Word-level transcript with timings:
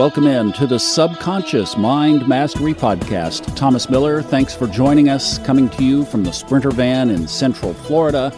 Welcome 0.00 0.26
in 0.26 0.54
to 0.54 0.66
the 0.66 0.78
Subconscious 0.78 1.76
Mind 1.76 2.26
Mastery 2.26 2.72
Podcast. 2.72 3.54
Thomas 3.54 3.90
Miller, 3.90 4.22
thanks 4.22 4.54
for 4.54 4.66
joining 4.66 5.10
us, 5.10 5.36
coming 5.36 5.68
to 5.68 5.84
you 5.84 6.06
from 6.06 6.24
the 6.24 6.32
Sprinter 6.32 6.70
van 6.70 7.10
in 7.10 7.28
Central 7.28 7.74
Florida, 7.74 8.30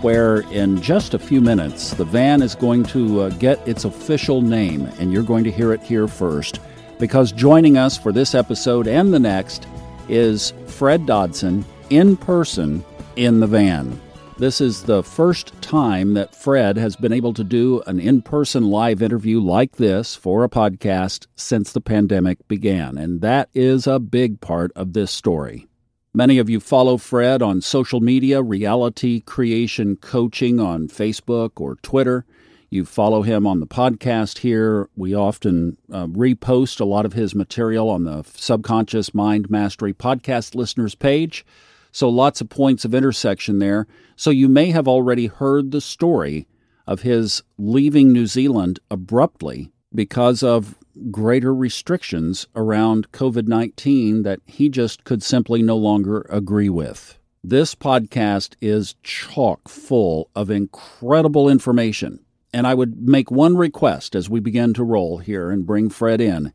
where 0.00 0.40
in 0.52 0.80
just 0.80 1.12
a 1.12 1.18
few 1.18 1.42
minutes 1.42 1.90
the 1.90 2.06
van 2.06 2.40
is 2.40 2.54
going 2.54 2.82
to 2.84 3.20
uh, 3.20 3.28
get 3.28 3.58
its 3.68 3.84
official 3.84 4.40
name, 4.40 4.86
and 4.98 5.12
you're 5.12 5.22
going 5.22 5.44
to 5.44 5.50
hear 5.50 5.74
it 5.74 5.82
here 5.82 6.08
first. 6.08 6.60
Because 6.98 7.30
joining 7.30 7.76
us 7.76 7.98
for 7.98 8.10
this 8.10 8.34
episode 8.34 8.88
and 8.88 9.12
the 9.12 9.20
next 9.20 9.66
is 10.08 10.54
Fred 10.66 11.04
Dodson 11.04 11.62
in 11.90 12.16
person 12.16 12.82
in 13.16 13.38
the 13.38 13.46
van. 13.46 14.00
This 14.38 14.60
is 14.60 14.84
the 14.84 15.02
first 15.02 15.52
time 15.60 16.14
that 16.14 16.34
Fred 16.34 16.76
has 16.76 16.96
been 16.96 17.12
able 17.12 17.34
to 17.34 17.44
do 17.44 17.82
an 17.86 18.00
in 18.00 18.22
person 18.22 18.70
live 18.70 19.02
interview 19.02 19.40
like 19.40 19.76
this 19.76 20.16
for 20.16 20.42
a 20.42 20.48
podcast 20.48 21.26
since 21.36 21.72
the 21.72 21.80
pandemic 21.80 22.48
began, 22.48 22.98
and 22.98 23.20
that 23.20 23.50
is 23.54 23.86
a 23.86 24.00
big 24.00 24.40
part 24.40 24.72
of 24.74 24.94
this 24.94 25.10
story. 25.12 25.68
Many 26.14 26.38
of 26.38 26.50
you 26.50 26.60
follow 26.60 26.96
Fred 26.96 27.40
on 27.40 27.60
social 27.60 28.00
media, 28.00 28.42
reality 28.42 29.20
creation 29.20 29.96
coaching 29.96 30.58
on 30.58 30.88
Facebook 30.88 31.52
or 31.60 31.76
Twitter. 31.76 32.24
You 32.68 32.84
follow 32.84 33.22
him 33.22 33.46
on 33.46 33.60
the 33.60 33.66
podcast 33.66 34.38
here. 34.38 34.88
We 34.96 35.14
often 35.14 35.76
uh, 35.92 36.06
repost 36.06 36.80
a 36.80 36.86
lot 36.86 37.04
of 37.04 37.12
his 37.12 37.34
material 37.34 37.90
on 37.90 38.04
the 38.04 38.24
Subconscious 38.24 39.14
Mind 39.14 39.50
Mastery 39.50 39.92
podcast 39.92 40.54
listeners 40.54 40.94
page. 40.94 41.44
So 41.92 42.08
lots 42.08 42.40
of 42.40 42.48
points 42.48 42.84
of 42.84 42.94
intersection 42.94 43.58
there. 43.58 43.86
So 44.16 44.30
you 44.30 44.48
may 44.48 44.70
have 44.70 44.88
already 44.88 45.26
heard 45.26 45.70
the 45.70 45.80
story 45.80 46.48
of 46.86 47.02
his 47.02 47.42
leaving 47.58 48.12
New 48.12 48.26
Zealand 48.26 48.80
abruptly 48.90 49.70
because 49.94 50.42
of 50.42 50.76
greater 51.10 51.54
restrictions 51.54 52.46
around 52.56 53.12
COVID 53.12 53.46
19 53.46 54.22
that 54.22 54.40
he 54.46 54.68
just 54.68 55.04
could 55.04 55.22
simply 55.22 55.62
no 55.62 55.76
longer 55.76 56.26
agree 56.30 56.68
with. 56.68 57.18
This 57.44 57.74
podcast 57.74 58.54
is 58.60 58.94
chock 59.02 59.68
full 59.68 60.30
of 60.34 60.50
incredible 60.50 61.48
information. 61.48 62.20
And 62.54 62.66
I 62.66 62.74
would 62.74 63.08
make 63.08 63.30
one 63.30 63.56
request 63.56 64.14
as 64.14 64.30
we 64.30 64.40
begin 64.40 64.74
to 64.74 64.84
roll 64.84 65.18
here 65.18 65.50
and 65.50 65.66
bring 65.66 65.88
Fred 65.88 66.20
in 66.20 66.52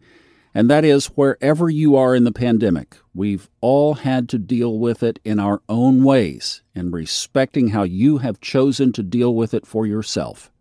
and 0.58 0.72
that 0.72 0.83
is 0.83 1.05
wherever 1.09 1.69
you 1.69 1.95
are 1.95 2.16
in 2.16 2.23
the 2.23 2.31
pandemic, 2.31 2.97
we've 3.13 3.47
all 3.61 3.94
had 3.94 4.27
to 4.30 4.39
deal 4.39 4.80
with 4.80 5.03
it 5.03 5.19
in 5.23 5.39
our 5.39 5.61
own 5.69 6.03
ways 6.03 6.64
and 6.73 6.91
respecting 6.91 7.67
how 7.67 7.83
you 7.83 8.17
have 8.17 8.41
chosen 8.41 8.91
to 8.94 9.03
deal 9.03 9.36
with 9.36 9.53
it 9.53 9.67
for 9.67 9.86
yourself. 9.86 10.52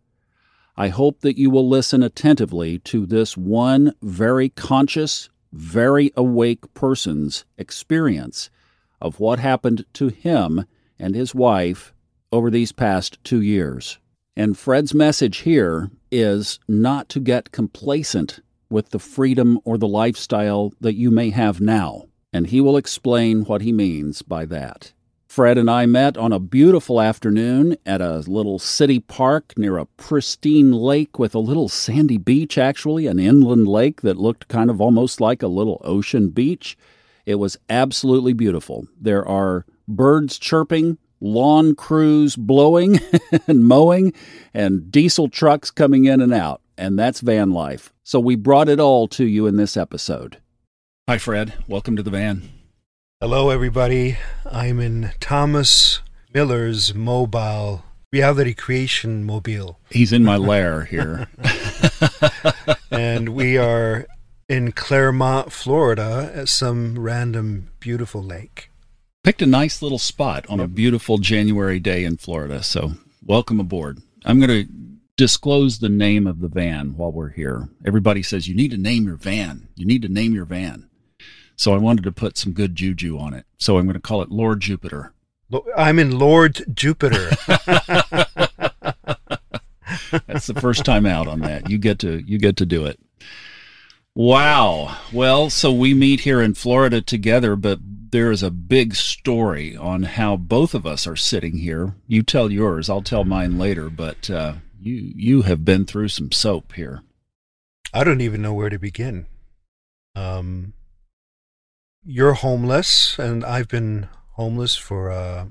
I 0.77 0.89
hope 0.89 1.21
that 1.21 1.39
you 1.39 1.49
will 1.49 1.67
listen 1.67 2.03
attentively 2.03 2.79
to 2.81 3.07
this 3.07 3.39
one 3.39 3.95
very 4.03 4.51
conscious, 4.51 5.31
very 5.51 6.13
awake 6.15 6.75
person's 6.75 7.47
experience 7.57 8.51
of 9.01 9.19
what 9.19 9.39
happened 9.39 9.87
to 9.95 10.09
him 10.09 10.67
and 10.99 11.15
his 11.15 11.35
wife 11.35 11.95
over 12.31 12.51
these 12.51 12.71
past 12.71 13.17
two 13.25 13.41
years. 13.41 13.99
And 14.37 14.59
Fred's 14.59 14.93
message 14.93 15.39
here 15.39 15.91
is 16.13 16.61
not 16.69 17.09
to 17.09 17.19
get 17.19 17.51
complacent 17.51 18.41
with 18.71 18.91
the 18.91 18.99
freedom 18.99 19.59
or 19.65 19.79
the 19.79 19.89
lifestyle 19.89 20.73
that 20.81 20.95
you 20.95 21.11
may 21.11 21.31
have 21.31 21.61
now, 21.61 22.05
and 22.33 22.49
he 22.49 22.61
will 22.61 22.77
explain 22.77 23.45
what 23.45 23.63
he 23.63 23.73
means 23.73 24.23
by 24.23 24.45
that. 24.47 24.93
Fred 25.37 25.59
and 25.59 25.69
I 25.71 25.85
met 25.85 26.17
on 26.17 26.33
a 26.33 26.41
beautiful 26.41 26.99
afternoon 26.99 27.77
at 27.85 28.01
a 28.01 28.21
little 28.21 28.59
city 28.59 29.01
park 29.01 29.53
near 29.59 29.77
a 29.77 29.85
pristine 29.85 30.73
lake 30.73 31.19
with 31.19 31.35
a 31.35 31.41
little 31.41 31.69
sandy 31.69 32.17
beach, 32.17 32.57
actually, 32.57 33.07
an 33.07 33.19
inland 33.19 33.69
lake 33.69 34.01
that 34.01 34.17
looked 34.17 34.49
kind 34.49 34.71
of 34.71 34.81
almost 34.81 35.21
like 35.21 35.43
a 35.43 35.49
little 35.49 35.83
ocean 35.85 36.31
beach. 36.31 36.79
It 37.27 37.35
was 37.35 37.59
absolutely 37.69 38.33
beautiful. 38.33 38.87
There 38.99 39.29
are 39.29 39.67
birds 39.87 40.39
chirping, 40.39 40.97
lawn 41.21 41.75
crews 41.75 42.35
blowing 42.35 43.01
and 43.47 43.67
mowing, 43.67 44.15
and 44.55 44.91
diesel 44.91 45.29
trucks 45.29 45.71
coming 45.71 46.07
in 46.07 46.23
and 46.23 46.33
out 46.33 46.63
and 46.79 46.99
that's 46.99 47.21
van 47.21 47.51
life. 47.51 47.93
So 48.05 48.21
we 48.21 48.37
brought 48.37 48.69
it 48.69 48.81
all 48.81 49.09
to 49.09 49.25
you 49.25 49.47
in 49.47 49.57
this 49.57 49.77
episode. 49.77 50.39
Hi, 51.09 51.19
Fred. 51.19 51.55
Welcome 51.69 51.97
to 51.97 52.03
the 52.03 52.11
van. 52.11 52.49
Hello, 53.21 53.51
everybody. 53.51 54.19
I'm 54.45 54.81
in 54.81 55.13
Thomas 55.21 56.01
Miller's 56.35 56.95
mobile 56.95 57.85
reality 58.13 58.55
creation 58.55 59.25
mobile. 59.25 59.79
He's 59.91 60.13
in 60.13 60.25
my 60.25 60.37
lair 60.37 60.85
here. 60.85 61.29
and 62.91 63.31
we 63.31 63.59
are 63.59 64.07
in 64.49 64.73
Clermont, 64.73 65.53
Florida, 65.53 66.31
at 66.35 66.49
some 66.49 66.99
random 66.99 67.71
beautiful 67.81 68.23
lake. 68.23 68.71
Picked 69.25 69.43
a 69.43 69.47
nice 69.47 69.83
little 69.83 69.99
spot 69.99 70.47
on 70.49 70.59
yep. 70.59 70.67
a 70.67 70.69
beautiful 70.69 71.19
January 71.19 71.81
day 71.81 72.05
in 72.05 72.17
Florida. 72.17 72.63
So, 72.63 72.93
welcome 73.25 73.59
aboard. 73.59 73.99
I'm 74.25 74.39
going 74.39 74.67
to 74.67 74.73
disclose 75.17 75.79
the 75.79 75.89
name 75.89 76.27
of 76.27 76.41
the 76.41 76.49
van 76.49 76.97
while 76.97 77.13
we're 77.13 77.31
here. 77.31 77.69
Everybody 77.87 78.23
says 78.23 78.49
you 78.49 78.55
need 78.55 78.71
to 78.71 78.77
name 78.77 79.07
your 79.07 79.17
van. 79.17 79.69
You 79.75 79.87
need 79.87 80.03
to 80.03 80.09
name 80.09 80.35
your 80.35 80.45
van. 80.45 80.89
So 81.57 81.75
I 81.75 81.79
wanted 81.79 82.05
to 82.05 82.13
put 82.13 82.37
some 82.37 82.53
good 82.53 82.77
juju 82.77 83.19
on 83.19 83.33
it. 83.33 83.47
So 83.57 83.79
I'm 83.79 83.87
going 83.87 83.95
to 83.95 84.01
call 84.01 84.21
it 84.21 84.31
Lord 84.31 84.61
Jupiter. 84.61 85.13
I'm 85.77 85.99
in 85.99 86.19
Lord 86.19 86.65
Jupiter. 86.75 87.31
That's 90.27 90.47
the 90.47 90.59
first 90.61 90.85
time 90.85 91.07
out 91.07 91.29
on 91.29 91.41
that. 91.41 91.71
You 91.71 91.79
get 91.79 91.99
to 92.01 92.19
you 92.27 92.39
get 92.39 92.57
to 92.59 92.67
do 92.67 92.85
it. 92.85 92.99
Wow. 94.15 94.97
Well, 95.13 95.51
so 95.51 95.73
we 95.73 95.95
meet 95.95 96.21
here 96.21 96.41
in 96.41 96.55
Florida 96.55 97.01
together, 97.01 97.55
but 97.55 97.79
there 98.11 98.31
is 98.31 98.43
a 98.43 98.51
big 98.51 98.95
story 98.95 99.77
on 99.77 100.05
how 100.05 100.37
both 100.37 100.75
of 100.75 100.87
us 100.87 101.07
are 101.07 101.17
sitting 101.17 101.59
here. 101.59 101.95
You 102.07 102.23
tell 102.23 102.51
yours, 102.51 102.89
I'll 102.89 103.03
tell 103.03 103.25
mine 103.25 103.59
later, 103.59 103.91
but 103.91 104.31
uh, 104.31 104.55
you 104.87 105.13
you 105.17 105.43
have 105.43 105.65
been 105.65 105.85
through 105.85 106.09
some 106.09 106.31
soap 106.31 106.73
here. 106.75 107.03
I 107.93 108.05
don't 108.05 108.21
even 108.21 108.43
know 108.43 108.55
where 108.55 108.71
to 108.71 108.79
begin. 108.79 109.27
Um, 110.15 110.75
you're 112.05 112.35
homeless, 112.35 113.19
and 113.19 113.45
I've 113.45 113.69
been 113.69 114.09
homeless 114.33 114.77
for. 114.77 115.11
Uh, 115.11 115.47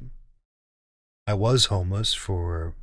I 1.28 1.34
was 1.34 1.66
homeless 1.66 2.14
for 2.14 2.76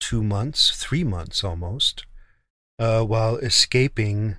two 0.00 0.22
months, 0.22 0.70
three 0.70 1.04
months 1.04 1.44
almost, 1.44 2.06
uh, 2.78 3.02
while 3.02 3.36
escaping 3.36 4.36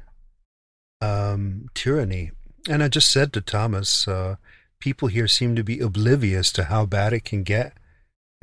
um, 1.01 1.67
tyranny. 1.73 2.31
And 2.69 2.81
I 2.81 2.87
just 2.87 3.09
said 3.09 3.33
to 3.33 3.41
Thomas, 3.41 4.07
uh, 4.07 4.37
people 4.79 5.09
here 5.09 5.27
seem 5.27 5.53
to 5.57 5.63
be 5.63 5.79
oblivious 5.79 6.51
to 6.53 6.65
how 6.65 6.85
bad 6.85 7.11
it 7.11 7.25
can 7.25 7.43
get 7.43 7.73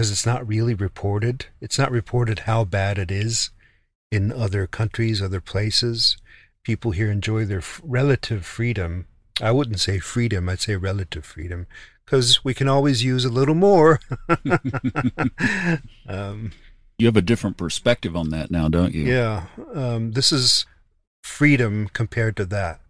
because 0.01 0.11
it's 0.11 0.25
not 0.25 0.49
really 0.49 0.73
reported. 0.73 1.45
It's 1.61 1.79
not 1.79 1.91
reported 1.91 2.39
how 2.41 2.65
bad 2.65 2.97
it 2.97 3.11
is 3.11 3.51
in 4.11 4.33
other 4.33 4.67
countries, 4.67 5.21
other 5.21 5.43
places. 5.43 6.17
People 6.65 6.93
here 6.93 7.11
enjoy 7.11 7.45
their 7.45 7.59
f- 7.59 7.83
relative 7.85 8.47
freedom. 8.47 9.05
I 9.43 9.51
wouldn't 9.51 9.79
say 9.79 9.99
freedom, 9.99 10.49
I'd 10.49 10.63
say 10.63 10.77
relative 10.77 11.27
freedom 11.27 11.67
because 12.03 12.43
we 12.43 12.55
can 12.55 12.67
always 12.67 13.05
use 13.05 13.27
a 13.27 13.29
little 13.29 13.55
more. 13.55 14.01
um, 16.09 16.53
you 16.99 17.05
have 17.05 17.19
a 17.19 17.21
different 17.21 17.59
perspective 17.59 18.17
on 18.17 18.31
that 18.31 18.51
now, 18.51 18.71
don't 18.71 18.95
you? 18.95 19.03
Yeah. 19.03 19.49
Um, 19.75 20.13
this 20.13 20.33
is 20.33 20.65
freedom 21.23 21.91
compared 21.93 22.39
to 22.39 22.47
that. 22.47 22.81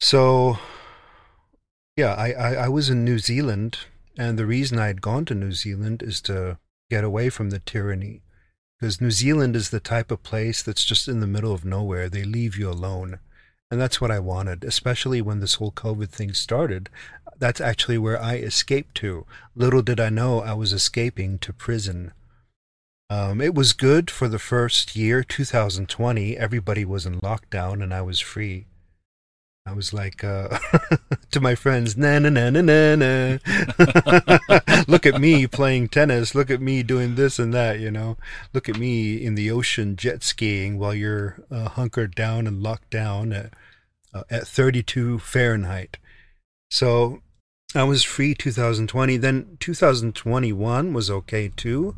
So, 0.00 0.58
yeah, 1.96 2.14
I, 2.14 2.32
I, 2.32 2.54
I 2.54 2.68
was 2.68 2.90
in 2.90 3.04
New 3.04 3.20
Zealand 3.20 3.78
and 4.16 4.38
the 4.38 4.46
reason 4.46 4.78
I 4.78 4.86
had 4.86 5.02
gone 5.02 5.24
to 5.26 5.34
New 5.34 5.52
Zealand 5.52 6.02
is 6.02 6.20
to 6.22 6.58
get 6.90 7.04
away 7.04 7.30
from 7.30 7.50
the 7.50 7.58
tyranny. 7.58 8.22
Because 8.78 9.00
New 9.00 9.10
Zealand 9.10 9.56
is 9.56 9.70
the 9.70 9.80
type 9.80 10.10
of 10.10 10.22
place 10.22 10.62
that's 10.62 10.84
just 10.84 11.08
in 11.08 11.20
the 11.20 11.26
middle 11.26 11.52
of 11.52 11.64
nowhere. 11.64 12.08
They 12.08 12.24
leave 12.24 12.56
you 12.56 12.68
alone. 12.68 13.18
And 13.70 13.80
that's 13.80 14.00
what 14.00 14.10
I 14.10 14.18
wanted, 14.18 14.62
especially 14.62 15.22
when 15.22 15.40
this 15.40 15.54
whole 15.54 15.72
COVID 15.72 16.10
thing 16.10 16.34
started. 16.34 16.90
That's 17.38 17.60
actually 17.60 17.98
where 17.98 18.20
I 18.20 18.36
escaped 18.36 18.94
to. 18.96 19.26
Little 19.56 19.82
did 19.82 19.98
I 19.98 20.10
know 20.10 20.40
I 20.40 20.52
was 20.52 20.72
escaping 20.72 21.38
to 21.38 21.52
prison. 21.52 22.12
Um, 23.10 23.40
it 23.40 23.54
was 23.54 23.72
good 23.72 24.10
for 24.10 24.28
the 24.28 24.38
first 24.38 24.96
year, 24.96 25.22
2020. 25.24 26.36
Everybody 26.36 26.84
was 26.84 27.06
in 27.06 27.20
lockdown 27.20 27.82
and 27.82 27.92
I 27.92 28.02
was 28.02 28.20
free. 28.20 28.66
I 29.66 29.72
was 29.72 29.94
like 29.94 30.22
uh, 30.22 30.58
to 31.30 31.40
my 31.40 31.54
friends, 31.54 31.96
na 31.96 32.18
na 32.18 32.28
na 32.28 32.50
na 32.50 32.60
na 32.60 32.96
na. 32.96 33.38
Look 34.86 35.06
at 35.06 35.18
me 35.18 35.46
playing 35.46 35.88
tennis. 35.88 36.34
Look 36.34 36.50
at 36.50 36.60
me 36.60 36.82
doing 36.82 37.14
this 37.14 37.38
and 37.38 37.54
that. 37.54 37.80
You 37.80 37.90
know, 37.90 38.18
look 38.52 38.68
at 38.68 38.78
me 38.78 39.24
in 39.24 39.36
the 39.36 39.50
ocean 39.50 39.96
jet 39.96 40.22
skiing 40.22 40.78
while 40.78 40.94
you're 40.94 41.38
uh, 41.50 41.70
hunkered 41.70 42.14
down 42.14 42.46
and 42.46 42.62
locked 42.62 42.90
down 42.90 43.32
at 43.32 43.54
uh, 44.12 44.24
at 44.30 44.46
32 44.46 45.18
Fahrenheit. 45.20 45.96
So 46.70 47.22
I 47.74 47.84
was 47.84 48.02
free 48.02 48.34
2020. 48.34 49.16
Then 49.16 49.56
2021 49.60 50.92
was 50.92 51.10
okay 51.10 51.50
too. 51.56 51.96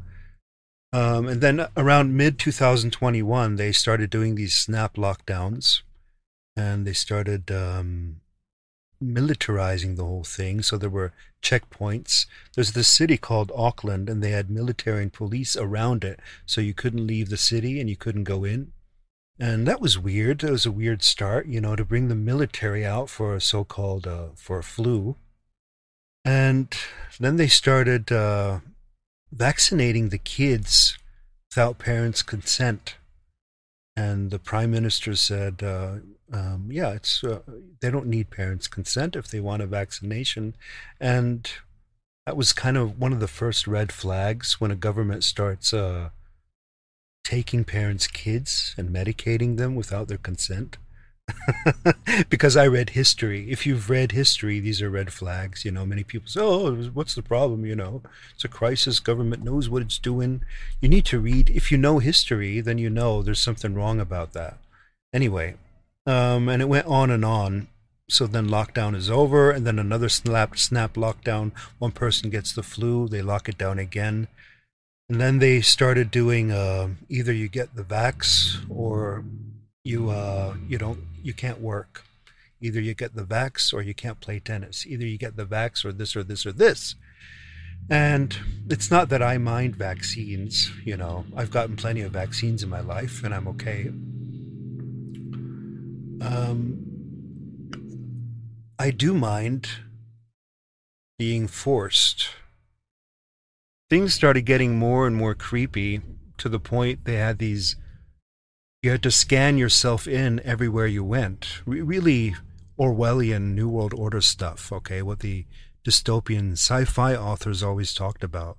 Um, 0.92 1.26
and 1.26 1.40
then 1.40 1.66
around 1.76 2.16
mid 2.16 2.38
2021, 2.38 3.56
they 3.56 3.72
started 3.72 4.08
doing 4.08 4.36
these 4.36 4.54
snap 4.54 4.94
lockdowns 4.94 5.82
and 6.56 6.86
they 6.86 6.92
started 6.92 7.50
um, 7.50 8.20
militarizing 9.02 9.96
the 9.96 10.04
whole 10.04 10.24
thing. 10.24 10.62
So 10.62 10.78
there 10.78 10.90
were 10.90 11.12
checkpoints. 11.42 12.26
There's 12.54 12.72
this 12.72 12.88
city 12.88 13.16
called 13.16 13.52
Auckland, 13.54 14.08
and 14.08 14.22
they 14.22 14.30
had 14.30 14.50
military 14.50 15.02
and 15.02 15.12
police 15.12 15.56
around 15.56 16.02
it, 16.02 16.20
so 16.46 16.60
you 16.60 16.74
couldn't 16.74 17.06
leave 17.06 17.28
the 17.28 17.36
city 17.36 17.78
and 17.78 17.90
you 17.90 17.96
couldn't 17.96 18.24
go 18.24 18.44
in. 18.44 18.72
And 19.38 19.68
that 19.68 19.82
was 19.82 19.98
weird. 19.98 20.42
It 20.42 20.50
was 20.50 20.64
a 20.64 20.72
weird 20.72 21.02
start, 21.02 21.46
you 21.46 21.60
know, 21.60 21.76
to 21.76 21.84
bring 21.84 22.08
the 22.08 22.14
military 22.14 22.86
out 22.86 23.10
for 23.10 23.34
a 23.34 23.40
so-called 23.40 24.06
uh, 24.06 24.28
for 24.34 24.58
a 24.58 24.64
flu. 24.64 25.16
And 26.24 26.74
then 27.20 27.36
they 27.36 27.46
started 27.46 28.10
uh, 28.10 28.60
vaccinating 29.30 30.08
the 30.08 30.18
kids 30.18 30.98
without 31.50 31.78
parents' 31.78 32.22
consent. 32.22 32.96
And 33.96 34.30
the 34.30 34.38
prime 34.38 34.70
minister 34.70 35.16
said, 35.16 35.62
uh, 35.62 35.96
um, 36.32 36.68
"Yeah, 36.70 36.92
it's 36.92 37.24
uh, 37.24 37.40
they 37.80 37.90
don't 37.90 38.06
need 38.06 38.30
parents' 38.30 38.68
consent 38.68 39.16
if 39.16 39.28
they 39.28 39.40
want 39.40 39.62
a 39.62 39.66
vaccination," 39.66 40.54
and 41.00 41.50
that 42.26 42.36
was 42.36 42.52
kind 42.52 42.76
of 42.76 42.98
one 42.98 43.12
of 43.12 43.20
the 43.20 43.28
first 43.28 43.66
red 43.66 43.92
flags 43.92 44.60
when 44.60 44.70
a 44.70 44.76
government 44.76 45.24
starts 45.24 45.72
uh, 45.72 46.10
taking 47.24 47.64
parents' 47.64 48.06
kids 48.06 48.74
and 48.76 48.90
medicating 48.90 49.56
them 49.56 49.74
without 49.74 50.08
their 50.08 50.18
consent. 50.18 50.76
because 52.28 52.56
I 52.56 52.66
read 52.66 52.90
history. 52.90 53.50
If 53.50 53.66
you've 53.66 53.90
read 53.90 54.12
history, 54.12 54.60
these 54.60 54.80
are 54.80 54.90
red 54.90 55.12
flags. 55.12 55.64
You 55.64 55.70
know, 55.72 55.84
many 55.86 56.04
people 56.04 56.28
say, 56.28 56.40
"Oh, 56.40 56.74
what's 56.94 57.14
the 57.14 57.22
problem?" 57.22 57.66
You 57.66 57.76
know, 57.76 58.02
it's 58.34 58.44
a 58.44 58.48
crisis. 58.48 59.00
Government 59.00 59.44
knows 59.44 59.68
what 59.68 59.82
it's 59.82 59.98
doing. 59.98 60.42
You 60.80 60.88
need 60.88 61.04
to 61.06 61.20
read. 61.20 61.50
If 61.50 61.72
you 61.72 61.78
know 61.78 61.98
history, 61.98 62.60
then 62.60 62.78
you 62.78 62.90
know 62.90 63.22
there's 63.22 63.40
something 63.40 63.74
wrong 63.74 64.00
about 64.00 64.32
that. 64.32 64.58
Anyway, 65.12 65.56
um, 66.06 66.48
and 66.48 66.62
it 66.62 66.68
went 66.68 66.86
on 66.86 67.10
and 67.10 67.24
on. 67.24 67.68
So 68.08 68.28
then 68.28 68.48
lockdown 68.48 68.94
is 68.94 69.10
over, 69.10 69.50
and 69.50 69.66
then 69.66 69.78
another 69.78 70.08
snap 70.08 70.56
snap 70.58 70.94
lockdown. 70.94 71.50
One 71.78 71.92
person 71.92 72.30
gets 72.30 72.52
the 72.52 72.62
flu, 72.62 73.08
they 73.08 73.22
lock 73.22 73.48
it 73.48 73.58
down 73.58 73.80
again, 73.80 74.28
and 75.08 75.20
then 75.20 75.40
they 75.40 75.60
started 75.60 76.12
doing 76.12 76.52
uh, 76.52 76.90
either 77.08 77.32
you 77.32 77.48
get 77.48 77.74
the 77.74 77.82
vax 77.82 78.58
or 78.70 79.24
you 79.82 80.10
uh, 80.10 80.54
you 80.68 80.78
don't 80.78 81.00
you 81.26 81.34
can't 81.34 81.60
work. 81.60 82.04
Either 82.60 82.80
you 82.80 82.94
get 82.94 83.14
the 83.14 83.24
vax 83.24 83.74
or 83.74 83.82
you 83.82 83.92
can't 83.92 84.20
play 84.20 84.38
tennis. 84.38 84.86
Either 84.86 85.04
you 85.04 85.18
get 85.18 85.36
the 85.36 85.44
vax 85.44 85.84
or 85.84 85.92
this 85.92 86.16
or 86.16 86.22
this 86.22 86.46
or 86.46 86.52
this. 86.52 86.94
And 87.90 88.36
it's 88.68 88.90
not 88.90 89.10
that 89.10 89.22
I 89.22 89.36
mind 89.38 89.76
vaccines, 89.76 90.70
you 90.84 90.96
know. 90.96 91.26
I've 91.36 91.50
gotten 91.50 91.76
plenty 91.76 92.00
of 92.00 92.12
vaccines 92.12 92.62
in 92.62 92.70
my 92.70 92.80
life 92.80 93.22
and 93.24 93.34
I'm 93.34 93.46
okay. 93.48 93.88
Um, 96.22 96.86
I 98.78 98.90
do 98.90 99.12
mind 99.12 99.68
being 101.18 101.46
forced. 101.46 102.28
Things 103.90 104.14
started 104.14 104.42
getting 104.42 104.78
more 104.78 105.06
and 105.06 105.14
more 105.14 105.34
creepy 105.34 106.00
to 106.38 106.48
the 106.48 106.60
point 106.60 107.04
they 107.04 107.16
had 107.16 107.38
these 107.38 107.76
you 108.86 108.92
had 108.92 109.02
to 109.02 109.10
scan 109.10 109.58
yourself 109.58 110.06
in 110.06 110.40
everywhere 110.44 110.86
you 110.86 111.02
went. 111.02 111.60
Re- 111.66 111.80
really 111.80 112.36
Orwellian 112.78 113.52
New 113.52 113.68
World 113.68 113.92
Order 113.92 114.20
stuff, 114.20 114.72
okay, 114.72 115.02
what 115.02 115.18
the 115.18 115.44
dystopian 115.84 116.52
sci 116.52 116.84
fi 116.84 117.16
authors 117.16 117.64
always 117.64 117.92
talked 117.92 118.22
about. 118.22 118.58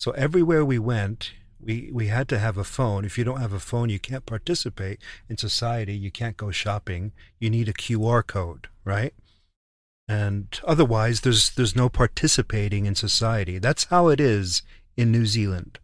So 0.00 0.10
everywhere 0.10 0.64
we 0.64 0.80
went, 0.80 1.34
we, 1.60 1.88
we 1.92 2.08
had 2.08 2.28
to 2.30 2.40
have 2.40 2.58
a 2.58 2.64
phone. 2.64 3.04
If 3.04 3.16
you 3.16 3.22
don't 3.22 3.40
have 3.40 3.52
a 3.52 3.60
phone, 3.60 3.90
you 3.90 4.00
can't 4.00 4.26
participate 4.26 4.98
in 5.28 5.36
society. 5.36 5.94
You 5.94 6.10
can't 6.10 6.36
go 6.36 6.50
shopping. 6.50 7.12
You 7.38 7.48
need 7.48 7.68
a 7.68 7.72
QR 7.72 8.26
code, 8.26 8.66
right? 8.84 9.14
And 10.08 10.58
otherwise, 10.64 11.20
there's 11.20 11.50
there's 11.50 11.76
no 11.76 11.88
participating 11.88 12.86
in 12.86 12.96
society. 12.96 13.58
That's 13.58 13.84
how 13.84 14.08
it 14.08 14.18
is 14.18 14.62
in 14.96 15.12
New 15.12 15.26
Zealand. 15.26 15.78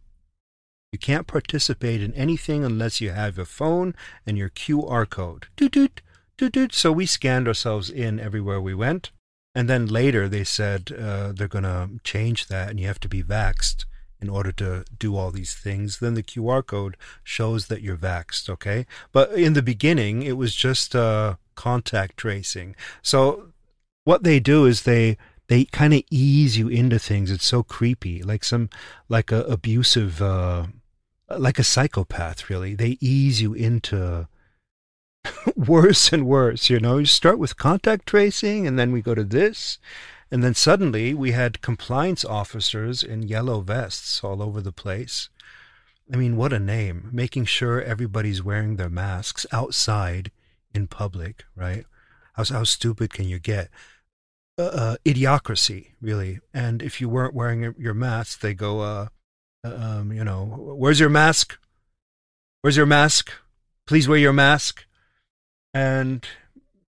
You 0.91 0.99
can't 0.99 1.27
participate 1.27 2.01
in 2.01 2.13
anything 2.13 2.63
unless 2.63 3.01
you 3.01 3.11
have 3.11 3.37
a 3.37 3.45
phone 3.45 3.93
and 4.25 4.37
your 4.37 4.49
QR 4.49 5.09
code. 5.09 5.47
Doot, 5.55 5.73
doot, 5.73 6.01
doot, 6.37 6.53
doot. 6.53 6.73
So 6.73 6.91
we 6.91 7.05
scanned 7.05 7.47
ourselves 7.47 7.89
in 7.89 8.19
everywhere 8.19 8.61
we 8.61 8.73
went. 8.73 9.11
And 9.53 9.69
then 9.69 9.87
later 9.87 10.29
they 10.29 10.43
said 10.43 10.91
uh, 10.91 11.33
they're 11.33 11.47
going 11.47 11.63
to 11.63 11.89
change 12.03 12.47
that 12.47 12.69
and 12.69 12.79
you 12.79 12.87
have 12.87 12.99
to 13.01 13.09
be 13.09 13.23
vaxxed 13.23 13.85
in 14.19 14.29
order 14.29 14.51
to 14.51 14.85
do 14.97 15.15
all 15.15 15.31
these 15.31 15.53
things. 15.53 15.99
Then 15.99 16.13
the 16.13 16.23
QR 16.23 16.65
code 16.65 16.97
shows 17.23 17.67
that 17.67 17.81
you're 17.81 17.97
vaxxed, 17.97 18.49
okay? 18.49 18.85
But 19.11 19.33
in 19.33 19.53
the 19.53 19.61
beginning, 19.61 20.23
it 20.23 20.37
was 20.37 20.55
just 20.55 20.95
uh, 20.95 21.35
contact 21.55 22.17
tracing. 22.17 22.75
So 23.01 23.49
what 24.05 24.23
they 24.23 24.39
do 24.39 24.65
is 24.65 24.83
they 24.83 25.17
they 25.47 25.63
kind 25.65 25.93
of 25.93 26.03
ease 26.11 26.57
you 26.57 26.67
into 26.67 26.99
things. 26.99 27.31
It's 27.31 27.45
so 27.45 27.63
creepy, 27.63 28.21
like 28.21 28.43
some 28.43 28.69
like 29.07 29.31
a 29.31 29.41
abusive, 29.43 30.21
uh, 30.21 30.67
like 31.29 31.59
a 31.59 31.63
psychopath. 31.63 32.49
Really, 32.49 32.75
they 32.75 32.97
ease 32.99 33.41
you 33.41 33.53
into 33.53 34.27
worse 35.55 36.11
and 36.13 36.25
worse. 36.25 36.69
You 36.69 36.79
know, 36.79 36.97
you 36.97 37.05
start 37.05 37.39
with 37.39 37.57
contact 37.57 38.05
tracing, 38.05 38.67
and 38.67 38.77
then 38.77 38.91
we 38.91 39.01
go 39.01 39.15
to 39.15 39.23
this, 39.23 39.79
and 40.31 40.43
then 40.43 40.53
suddenly 40.53 41.13
we 41.13 41.31
had 41.31 41.61
compliance 41.61 42.23
officers 42.25 43.03
in 43.03 43.23
yellow 43.23 43.61
vests 43.61 44.23
all 44.23 44.41
over 44.41 44.61
the 44.61 44.71
place. 44.71 45.29
I 46.11 46.15
mean, 46.15 46.37
what 46.37 46.53
a 46.53 46.59
name! 46.59 47.09
Making 47.11 47.45
sure 47.45 47.81
everybody's 47.81 48.43
wearing 48.43 48.77
their 48.77 48.89
masks 48.89 49.45
outside 49.51 50.31
in 50.73 50.87
public, 50.87 51.43
right? 51.55 51.85
How 52.33 52.45
how 52.45 52.63
stupid 52.63 53.13
can 53.13 53.27
you 53.27 53.39
get? 53.39 53.69
Uh, 54.59 54.63
uh, 54.63 54.95
idiocracy, 55.05 55.89
really. 56.01 56.39
And 56.51 56.81
if 56.81 56.99
you 56.99 57.07
weren't 57.09 57.35
wearing 57.35 57.75
your 57.77 57.93
mask, 57.93 58.39
they 58.39 58.55
go, 58.55 58.79
uh, 58.79 58.83
uh, 58.83 59.07
um, 59.63 60.11
you 60.11 60.23
know, 60.23 60.45
where's 60.45 60.99
your 60.99 61.09
mask? 61.09 61.57
Where's 62.61 62.77
your 62.77 62.85
mask? 62.85 63.31
Please 63.85 64.07
wear 64.07 64.17
your 64.17 64.33
mask. 64.33 64.85
And 65.73 66.25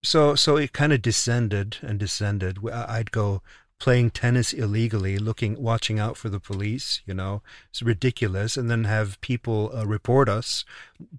so, 0.03 0.35
so 0.35 0.57
it 0.57 0.73
kind 0.73 0.93
of 0.93 1.01
descended 1.01 1.77
and 1.81 1.99
descended. 1.99 2.59
I'd 2.71 3.11
go 3.11 3.41
playing 3.79 4.11
tennis 4.11 4.51
illegally, 4.51 5.17
looking, 5.17 5.61
watching 5.61 5.99
out 5.99 6.17
for 6.17 6.27
the 6.29 6.39
police. 6.39 7.01
You 7.05 7.13
know, 7.13 7.41
it's 7.69 7.81
ridiculous. 7.81 8.57
And 8.57 8.69
then 8.69 8.83
have 8.83 9.19
people 9.21 9.71
uh, 9.73 9.85
report 9.85 10.27
us, 10.27 10.65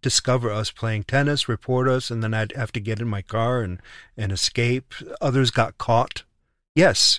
discover 0.01 0.51
us 0.51 0.71
playing 0.71 1.05
tennis, 1.05 1.49
report 1.49 1.89
us, 1.89 2.11
and 2.11 2.23
then 2.23 2.35
I'd 2.35 2.53
have 2.53 2.73
to 2.73 2.81
get 2.81 3.01
in 3.01 3.09
my 3.09 3.23
car 3.23 3.63
and 3.63 3.81
and 4.17 4.31
escape. 4.31 4.95
Others 5.21 5.51
got 5.51 5.79
caught 5.79 6.25
Yes, 6.75 7.19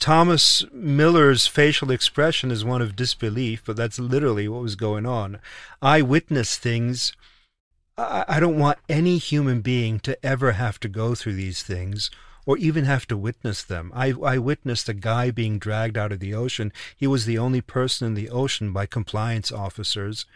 Thomas 0.00 0.64
Miller's 0.72 1.46
facial 1.46 1.90
expression 1.90 2.50
is 2.50 2.64
one 2.64 2.80
of 2.80 2.96
disbelief, 2.96 3.62
but 3.66 3.76
that's 3.76 3.98
literally 3.98 4.48
what 4.48 4.62
was 4.62 4.74
going 4.74 5.04
on. 5.04 5.38
I 5.82 6.00
witnessed 6.00 6.60
things. 6.60 7.12
I 7.98 8.40
don't 8.40 8.58
want 8.58 8.78
any 8.88 9.18
human 9.18 9.60
being 9.60 10.00
to 10.00 10.24
ever 10.24 10.52
have 10.52 10.80
to 10.80 10.88
go 10.88 11.14
through 11.14 11.34
these 11.34 11.62
things 11.62 12.10
or 12.46 12.56
even 12.58 12.84
have 12.84 13.06
to 13.08 13.16
witness 13.16 13.62
them. 13.62 13.90
I, 13.94 14.12
I 14.12 14.38
witnessed 14.38 14.88
a 14.88 14.94
guy 14.94 15.30
being 15.30 15.58
dragged 15.58 15.98
out 15.98 16.12
of 16.12 16.20
the 16.20 16.34
ocean. 16.34 16.72
He 16.96 17.06
was 17.06 17.26
the 17.26 17.38
only 17.38 17.60
person 17.60 18.06
in 18.06 18.14
the 18.14 18.30
ocean 18.30 18.72
by 18.72 18.86
compliance 18.86 19.50
officers. 19.50 20.26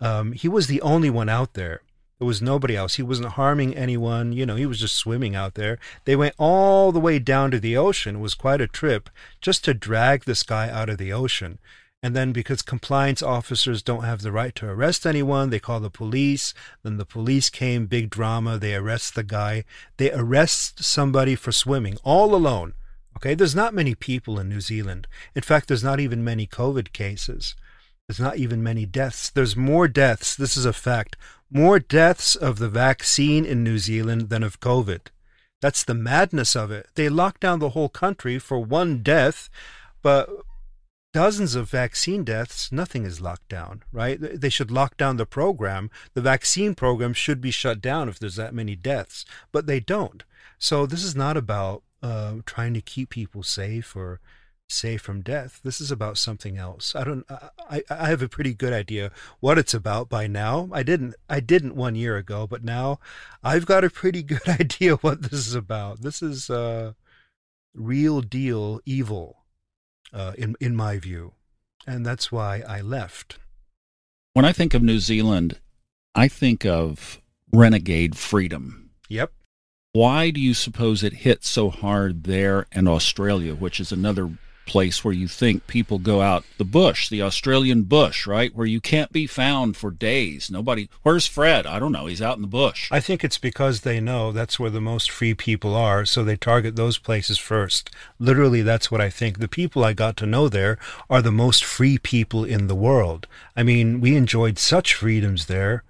Um, 0.00 0.32
he 0.32 0.48
was 0.48 0.66
the 0.66 0.80
only 0.80 1.10
one 1.10 1.28
out 1.28 1.54
there. 1.54 1.82
There 2.18 2.26
was 2.26 2.42
nobody 2.42 2.74
else. 2.76 2.96
He 2.96 3.02
wasn't 3.02 3.32
harming 3.32 3.76
anyone. 3.76 4.32
You 4.32 4.44
know, 4.44 4.56
he 4.56 4.66
was 4.66 4.80
just 4.80 4.96
swimming 4.96 5.36
out 5.36 5.54
there. 5.54 5.78
They 6.04 6.16
went 6.16 6.34
all 6.36 6.90
the 6.90 6.98
way 6.98 7.18
down 7.18 7.52
to 7.52 7.60
the 7.60 7.76
ocean. 7.76 8.16
It 8.16 8.20
was 8.20 8.34
quite 8.34 8.60
a 8.60 8.66
trip 8.66 9.08
just 9.40 9.64
to 9.64 9.74
drag 9.74 10.24
this 10.24 10.42
guy 10.42 10.68
out 10.68 10.88
of 10.88 10.98
the 10.98 11.12
ocean. 11.12 11.58
And 12.02 12.14
then 12.14 12.32
because 12.32 12.62
compliance 12.62 13.22
officers 13.22 13.82
don't 13.82 14.04
have 14.04 14.22
the 14.22 14.32
right 14.32 14.54
to 14.56 14.68
arrest 14.68 15.06
anyone, 15.06 15.50
they 15.50 15.58
call 15.58 15.80
the 15.80 15.90
police. 15.90 16.54
Then 16.82 16.96
the 16.96 17.04
police 17.04 17.50
came, 17.50 17.86
big 17.86 18.10
drama. 18.10 18.58
They 18.58 18.74
arrest 18.74 19.14
the 19.14 19.24
guy. 19.24 19.64
They 19.96 20.12
arrest 20.12 20.84
somebody 20.84 21.34
for 21.34 21.52
swimming 21.52 21.98
all 22.04 22.34
alone. 22.34 22.74
Okay, 23.16 23.34
there's 23.34 23.54
not 23.54 23.74
many 23.74 23.96
people 23.96 24.38
in 24.38 24.48
New 24.48 24.60
Zealand. 24.60 25.08
In 25.34 25.42
fact, 25.42 25.66
there's 25.66 25.82
not 25.82 25.98
even 25.98 26.22
many 26.22 26.46
COVID 26.46 26.92
cases. 26.92 27.56
There's 28.06 28.20
not 28.20 28.38
even 28.38 28.62
many 28.62 28.86
deaths. 28.86 29.28
There's 29.28 29.56
more 29.56 29.86
deaths, 29.86 30.34
this 30.34 30.56
is 30.56 30.64
a 30.64 30.72
fact, 30.72 31.16
more 31.50 31.78
deaths 31.78 32.36
of 32.36 32.58
the 32.58 32.68
vaccine 32.68 33.44
in 33.44 33.64
New 33.64 33.78
Zealand 33.78 34.28
than 34.28 34.42
of 34.42 34.60
COVID. 34.60 35.08
That's 35.60 35.82
the 35.82 35.94
madness 35.94 36.54
of 36.54 36.70
it. 36.70 36.88
They 36.94 37.08
locked 37.08 37.40
down 37.40 37.58
the 37.58 37.70
whole 37.70 37.88
country 37.88 38.38
for 38.38 38.60
one 38.60 39.02
death, 39.02 39.48
but 40.02 40.28
dozens 41.12 41.54
of 41.54 41.70
vaccine 41.70 42.22
deaths, 42.22 42.70
nothing 42.70 43.04
is 43.04 43.20
locked 43.20 43.48
down, 43.48 43.82
right? 43.92 44.18
They 44.20 44.50
should 44.50 44.70
lock 44.70 44.96
down 44.96 45.16
the 45.16 45.26
program. 45.26 45.90
The 46.14 46.20
vaccine 46.20 46.74
program 46.74 47.12
should 47.12 47.40
be 47.40 47.50
shut 47.50 47.80
down 47.80 48.08
if 48.08 48.18
there's 48.18 48.36
that 48.36 48.54
many 48.54 48.76
deaths, 48.76 49.24
but 49.50 49.66
they 49.66 49.80
don't. 49.80 50.22
So 50.58 50.86
this 50.86 51.02
is 51.02 51.16
not 51.16 51.36
about 51.36 51.82
uh, 52.02 52.34
trying 52.46 52.74
to 52.74 52.80
keep 52.80 53.10
people 53.10 53.42
safe 53.42 53.96
or 53.96 54.20
safe 54.68 55.00
from 55.00 55.22
death. 55.22 55.60
This 55.64 55.80
is 55.80 55.90
about 55.90 56.18
something 56.18 56.56
else. 56.56 56.94
I 56.94 57.04
don't. 57.04 57.24
I, 57.30 57.82
I 57.90 58.08
have 58.08 58.22
a 58.22 58.28
pretty 58.28 58.54
good 58.54 58.72
idea 58.72 59.10
what 59.40 59.58
it's 59.58 59.74
about 59.74 60.08
by 60.08 60.26
now. 60.26 60.68
I 60.72 60.82
didn't. 60.82 61.14
I 61.28 61.40
didn't 61.40 61.74
one 61.74 61.94
year 61.94 62.16
ago, 62.16 62.46
but 62.46 62.62
now 62.64 63.00
I've 63.42 63.66
got 63.66 63.84
a 63.84 63.90
pretty 63.90 64.22
good 64.22 64.46
idea 64.60 64.96
what 64.96 65.22
this 65.22 65.46
is 65.46 65.54
about. 65.54 66.02
This 66.02 66.22
is 66.22 66.50
uh, 66.50 66.92
real 67.74 68.20
deal 68.20 68.80
evil, 68.84 69.44
uh, 70.12 70.32
in 70.36 70.56
in 70.60 70.76
my 70.76 70.98
view, 70.98 71.32
and 71.86 72.04
that's 72.04 72.30
why 72.30 72.62
I 72.66 72.80
left. 72.80 73.38
When 74.34 74.44
I 74.44 74.52
think 74.52 74.74
of 74.74 74.82
New 74.82 75.00
Zealand, 75.00 75.58
I 76.14 76.28
think 76.28 76.64
of 76.64 77.20
renegade 77.52 78.16
freedom. 78.16 78.90
Yep. 79.08 79.32
Why 79.92 80.30
do 80.30 80.40
you 80.40 80.52
suppose 80.52 81.02
it 81.02 81.14
hit 81.14 81.44
so 81.44 81.70
hard 81.70 82.24
there 82.24 82.66
and 82.70 82.86
Australia, 82.86 83.54
which 83.54 83.80
is 83.80 83.90
another 83.90 84.30
place 84.68 85.02
where 85.02 85.14
you 85.14 85.26
think 85.26 85.66
people 85.66 85.98
go 85.98 86.20
out 86.20 86.44
the 86.58 86.64
bush, 86.64 87.08
the 87.08 87.22
Australian 87.22 87.82
bush, 87.82 88.26
right? 88.26 88.54
Where 88.54 88.66
you 88.66 88.80
can't 88.80 89.10
be 89.10 89.26
found 89.26 89.76
for 89.76 89.90
days. 89.90 90.50
Nobody, 90.50 90.88
where's 91.02 91.26
Fred? 91.26 91.66
I 91.66 91.78
don't 91.78 91.90
know. 91.90 92.06
He's 92.06 92.22
out 92.22 92.36
in 92.36 92.42
the 92.42 92.48
bush. 92.48 92.88
I 92.92 93.00
think 93.00 93.24
it's 93.24 93.38
because 93.38 93.80
they 93.80 93.98
know 93.98 94.30
that's 94.30 94.60
where 94.60 94.70
the 94.70 94.80
most 94.80 95.10
free 95.10 95.34
people 95.34 95.74
are, 95.74 96.04
so 96.04 96.22
they 96.22 96.36
target 96.36 96.76
those 96.76 96.98
places 96.98 97.38
first. 97.38 97.90
Literally, 98.18 98.62
that's 98.62 98.90
what 98.90 99.00
I 99.00 99.10
think. 99.10 99.38
The 99.38 99.48
people 99.48 99.82
I 99.82 99.94
got 99.94 100.16
to 100.18 100.26
know 100.26 100.48
there 100.48 100.78
are 101.10 101.22
the 101.22 101.32
most 101.32 101.64
free 101.64 101.98
people 101.98 102.44
in 102.44 102.68
the 102.68 102.74
world. 102.74 103.26
I 103.56 103.62
mean, 103.62 104.00
we 104.00 104.14
enjoyed 104.14 104.58
such 104.58 104.94
freedoms 104.94 105.46
there. 105.46 105.82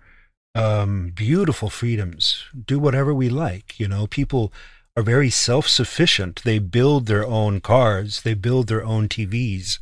Um, 0.55 1.13
beautiful 1.15 1.69
freedoms. 1.69 2.45
Do 2.67 2.79
whatever 2.79 3.13
we 3.13 3.29
like. 3.29 3.79
You 3.79 3.89
know, 3.89 4.07
people 4.07 4.53
are 4.99 5.03
very 5.03 5.31
self 5.31 5.69
sufficient. 5.69 6.43
They 6.43 6.59
build 6.59 7.07
their 7.07 7.25
own 7.25 7.61
cars, 7.61 8.23
they 8.23 8.35
build 8.35 8.67
their 8.67 8.85
own 8.85 9.09
TVs. 9.09 9.79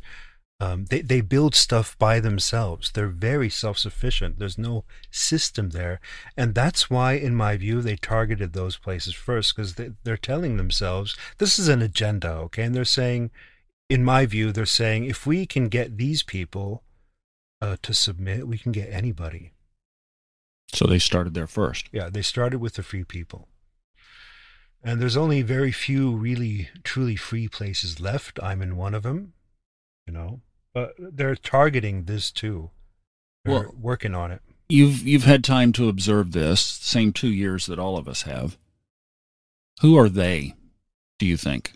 Um, 0.59 0.85
they, 0.85 1.01
they 1.01 1.21
build 1.21 1.53
stuff 1.53 1.97
by 1.99 2.19
themselves. 2.19 2.91
They're 2.91 3.07
very 3.07 3.49
self 3.49 3.79
sufficient. 3.79 4.37
There's 4.37 4.59
no 4.59 4.85
system 5.09 5.71
there. 5.71 5.99
And 6.35 6.53
that's 6.53 6.89
why, 6.89 7.13
in 7.13 7.35
my 7.35 7.57
view, 7.57 7.81
they 7.81 7.95
targeted 7.95 8.53
those 8.53 8.77
places 8.77 9.15
first 9.15 9.55
because 9.55 9.73
they, 9.75 9.91
they're 10.03 10.17
telling 10.17 10.57
themselves 10.57 11.17
this 11.39 11.57
is 11.57 11.67
an 11.67 11.81
agenda, 11.81 12.29
okay? 12.45 12.63
And 12.63 12.75
they're 12.75 12.85
saying, 12.85 13.31
in 13.89 14.03
my 14.03 14.27
view, 14.27 14.51
they're 14.51 14.65
saying 14.67 15.05
if 15.05 15.25
we 15.25 15.47
can 15.47 15.67
get 15.67 15.97
these 15.97 16.21
people 16.21 16.83
uh, 17.59 17.77
to 17.81 17.93
submit, 17.93 18.47
we 18.47 18.59
can 18.59 18.71
get 18.71 18.89
anybody. 18.91 19.53
So 20.73 20.85
they 20.85 20.99
started 20.99 21.33
there 21.33 21.47
first. 21.47 21.89
Yeah, 21.91 22.09
they 22.09 22.21
started 22.21 22.59
with 22.59 22.75
the 22.75 22.83
free 22.83 23.03
people. 23.03 23.47
And 24.83 25.01
there's 25.01 25.17
only 25.17 25.41
very 25.41 25.71
few 25.71 26.15
really 26.15 26.69
truly 26.83 27.15
free 27.15 27.47
places 27.47 27.99
left. 27.99 28.39
I'm 28.41 28.61
in 28.61 28.77
one 28.77 28.93
of 28.93 29.03
them, 29.03 29.33
you 30.05 30.13
know. 30.13 30.41
But 30.73 30.93
they're 30.97 31.35
targeting 31.35 32.03
this 32.03 32.31
too. 32.31 32.69
They're 33.43 33.55
well, 33.55 33.75
working 33.79 34.15
on 34.15 34.31
it. 34.31 34.41
You've 34.69 35.05
you've 35.07 35.23
had 35.23 35.43
time 35.43 35.71
to 35.73 35.89
observe 35.89 36.31
this, 36.31 36.61
same 36.61 37.13
2 37.13 37.29
years 37.29 37.65
that 37.65 37.79
all 37.79 37.97
of 37.97 38.07
us 38.07 38.23
have. 38.23 38.57
Who 39.81 39.97
are 39.97 40.09
they, 40.09 40.55
do 41.19 41.25
you 41.25 41.37
think? 41.37 41.73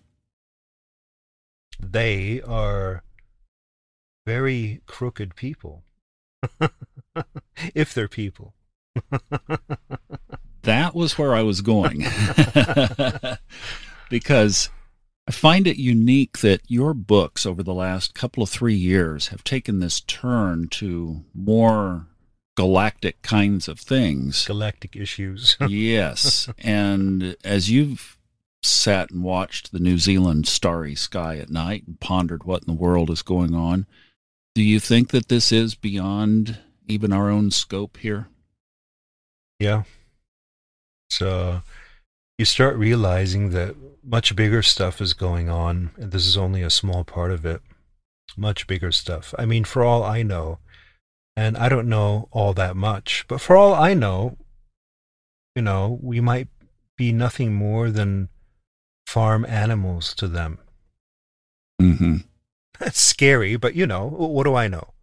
They 1.79 2.41
are 2.41 3.03
very 4.25 4.81
crooked 4.85 5.35
people. 5.35 5.83
if 7.75 7.93
they're 7.93 8.07
people. 8.07 8.53
that 10.63 10.95
was 10.95 11.17
where 11.17 11.33
I 11.33 11.41
was 11.41 11.61
going. 11.61 11.99
because 14.09 14.69
I 15.27 15.31
find 15.31 15.67
it 15.67 15.77
unique 15.77 16.39
that 16.39 16.61
your 16.67 16.93
books 16.93 17.45
over 17.45 17.63
the 17.63 17.73
last 17.73 18.13
couple 18.13 18.43
of 18.43 18.49
three 18.49 18.75
years 18.75 19.29
have 19.29 19.43
taken 19.43 19.79
this 19.79 20.01
turn 20.01 20.67
to 20.69 21.23
more 21.33 22.07
galactic 22.55 23.21
kinds 23.21 23.67
of 23.67 23.79
things. 23.79 24.45
Galactic 24.45 24.95
issues. 24.95 25.57
yes. 25.67 26.49
And 26.59 27.35
as 27.43 27.69
you've 27.69 28.17
sat 28.61 29.09
and 29.09 29.23
watched 29.23 29.71
the 29.71 29.79
New 29.79 29.97
Zealand 29.97 30.47
starry 30.47 30.95
sky 30.95 31.37
at 31.37 31.49
night 31.49 31.83
and 31.87 31.99
pondered 31.99 32.43
what 32.43 32.63
in 32.63 32.67
the 32.67 32.79
world 32.79 33.09
is 33.09 33.21
going 33.21 33.55
on, 33.55 33.87
do 34.53 34.61
you 34.61 34.79
think 34.79 35.09
that 35.09 35.29
this 35.29 35.51
is 35.51 35.75
beyond 35.75 36.59
even 36.87 37.13
our 37.13 37.29
own 37.29 37.51
scope 37.51 37.97
here? 37.97 38.27
Yeah. 39.59 39.83
So 41.11 41.61
you 42.37 42.45
start 42.45 42.77
realizing 42.77 43.49
that 43.49 43.75
much 44.01 44.35
bigger 44.35 44.63
stuff 44.63 45.01
is 45.01 45.13
going 45.13 45.49
on, 45.49 45.91
and 45.97 46.11
this 46.11 46.25
is 46.25 46.37
only 46.37 46.63
a 46.63 46.69
small 46.69 47.03
part 47.03 47.31
of 47.31 47.45
it. 47.45 47.61
Much 48.37 48.65
bigger 48.65 48.93
stuff. 48.93 49.35
I 49.37 49.45
mean, 49.45 49.65
for 49.65 49.83
all 49.83 50.03
I 50.03 50.23
know, 50.23 50.59
and 51.35 51.57
I 51.57 51.67
don't 51.67 51.89
know 51.89 52.29
all 52.31 52.53
that 52.53 52.77
much, 52.77 53.25
but 53.27 53.41
for 53.41 53.57
all 53.57 53.73
I 53.73 53.93
know, 53.93 54.37
you 55.53 55.61
know, 55.61 55.99
we 56.01 56.21
might 56.21 56.47
be 56.97 57.11
nothing 57.11 57.53
more 57.53 57.91
than 57.91 58.29
farm 59.05 59.45
animals 59.45 60.13
to 60.15 60.29
them. 60.29 60.59
Mm-hmm. 61.81 62.17
That's 62.79 63.01
scary, 63.01 63.57
but 63.57 63.75
you 63.75 63.85
know, 63.85 64.07
what 64.07 64.45
do 64.45 64.55
I 64.55 64.69
know? 64.69 64.93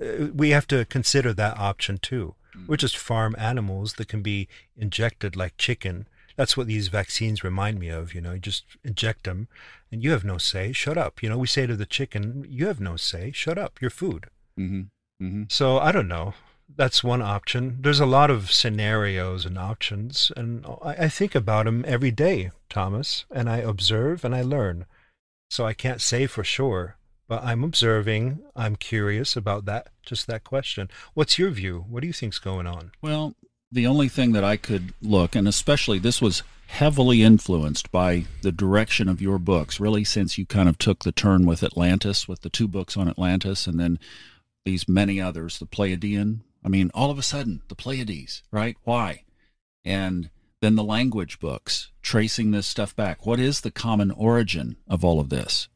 Uh, 0.00 0.26
we 0.34 0.50
have 0.50 0.66
to 0.66 0.84
consider 0.84 1.32
that 1.32 1.58
option 1.58 1.96
too. 1.96 2.34
We're 2.66 2.76
just 2.76 2.96
farm 2.96 3.34
animals 3.38 3.94
that 3.94 4.08
can 4.08 4.22
be 4.22 4.48
injected 4.76 5.36
like 5.36 5.56
chicken. 5.56 6.06
That's 6.36 6.56
what 6.56 6.66
these 6.66 6.88
vaccines 6.88 7.44
remind 7.44 7.78
me 7.78 7.88
of. 7.88 8.14
You 8.14 8.20
know, 8.20 8.32
you 8.32 8.38
just 8.38 8.64
inject 8.84 9.24
them 9.24 9.48
and 9.90 10.02
you 10.02 10.10
have 10.12 10.24
no 10.24 10.38
say. 10.38 10.72
Shut 10.72 10.98
up. 10.98 11.22
You 11.22 11.28
know, 11.28 11.38
we 11.38 11.46
say 11.46 11.66
to 11.66 11.76
the 11.76 11.86
chicken, 11.86 12.46
you 12.48 12.66
have 12.66 12.80
no 12.80 12.96
say. 12.96 13.32
Shut 13.32 13.58
up. 13.58 13.80
Your 13.80 13.90
food. 13.90 14.26
Mm-hmm. 14.58 14.82
Mm-hmm. 15.24 15.42
So 15.48 15.78
I 15.78 15.92
don't 15.92 16.08
know. 16.08 16.34
That's 16.74 17.04
one 17.04 17.22
option. 17.22 17.78
There's 17.80 18.00
a 18.00 18.06
lot 18.06 18.28
of 18.30 18.50
scenarios 18.50 19.46
and 19.46 19.56
options, 19.56 20.32
and 20.36 20.66
I, 20.82 21.04
I 21.04 21.08
think 21.08 21.36
about 21.36 21.64
them 21.64 21.84
every 21.86 22.10
day, 22.10 22.50
Thomas, 22.68 23.24
and 23.30 23.48
I 23.48 23.58
observe 23.58 24.24
and 24.24 24.34
I 24.34 24.42
learn. 24.42 24.84
So 25.48 25.64
I 25.64 25.74
can't 25.74 26.00
say 26.00 26.26
for 26.26 26.42
sure 26.42 26.96
but 27.28 27.42
I'm 27.44 27.64
observing. 27.64 28.40
I'm 28.54 28.76
curious 28.76 29.36
about 29.36 29.64
that, 29.66 29.88
just 30.02 30.26
that 30.26 30.44
question. 30.44 30.88
What's 31.14 31.38
your 31.38 31.50
view? 31.50 31.84
What 31.88 32.00
do 32.00 32.06
you 32.06 32.12
think's 32.12 32.38
going 32.38 32.66
on? 32.66 32.92
Well, 33.02 33.34
the 33.70 33.86
only 33.86 34.08
thing 34.08 34.32
that 34.32 34.44
I 34.44 34.56
could 34.56 34.94
look, 35.02 35.34
and 35.34 35.48
especially 35.48 35.98
this 35.98 36.22
was 36.22 36.42
heavily 36.68 37.22
influenced 37.22 37.90
by 37.92 38.24
the 38.42 38.52
direction 38.52 39.08
of 39.08 39.22
your 39.22 39.38
books, 39.38 39.80
really, 39.80 40.04
since 40.04 40.38
you 40.38 40.46
kind 40.46 40.68
of 40.68 40.78
took 40.78 41.04
the 41.04 41.12
turn 41.12 41.46
with 41.46 41.62
Atlantis, 41.62 42.26
with 42.28 42.42
the 42.42 42.50
two 42.50 42.68
books 42.68 42.96
on 42.96 43.08
Atlantis, 43.08 43.66
and 43.66 43.78
then 43.78 43.98
these 44.64 44.88
many 44.88 45.20
others, 45.20 45.58
the 45.58 45.66
Pleiadian. 45.66 46.40
I 46.64 46.68
mean, 46.68 46.90
all 46.92 47.10
of 47.10 47.18
a 47.18 47.22
sudden, 47.22 47.62
the 47.68 47.76
Pleiades, 47.76 48.42
right? 48.50 48.76
Why? 48.84 49.22
And 49.84 50.30
then 50.60 50.74
the 50.74 50.82
language 50.82 51.38
books, 51.38 51.92
tracing 52.02 52.50
this 52.50 52.66
stuff 52.66 52.94
back. 52.96 53.24
What 53.24 53.38
is 53.38 53.60
the 53.60 53.70
common 53.70 54.10
origin 54.10 54.76
of 54.88 55.04
all 55.04 55.20
of 55.20 55.28
this? 55.28 55.68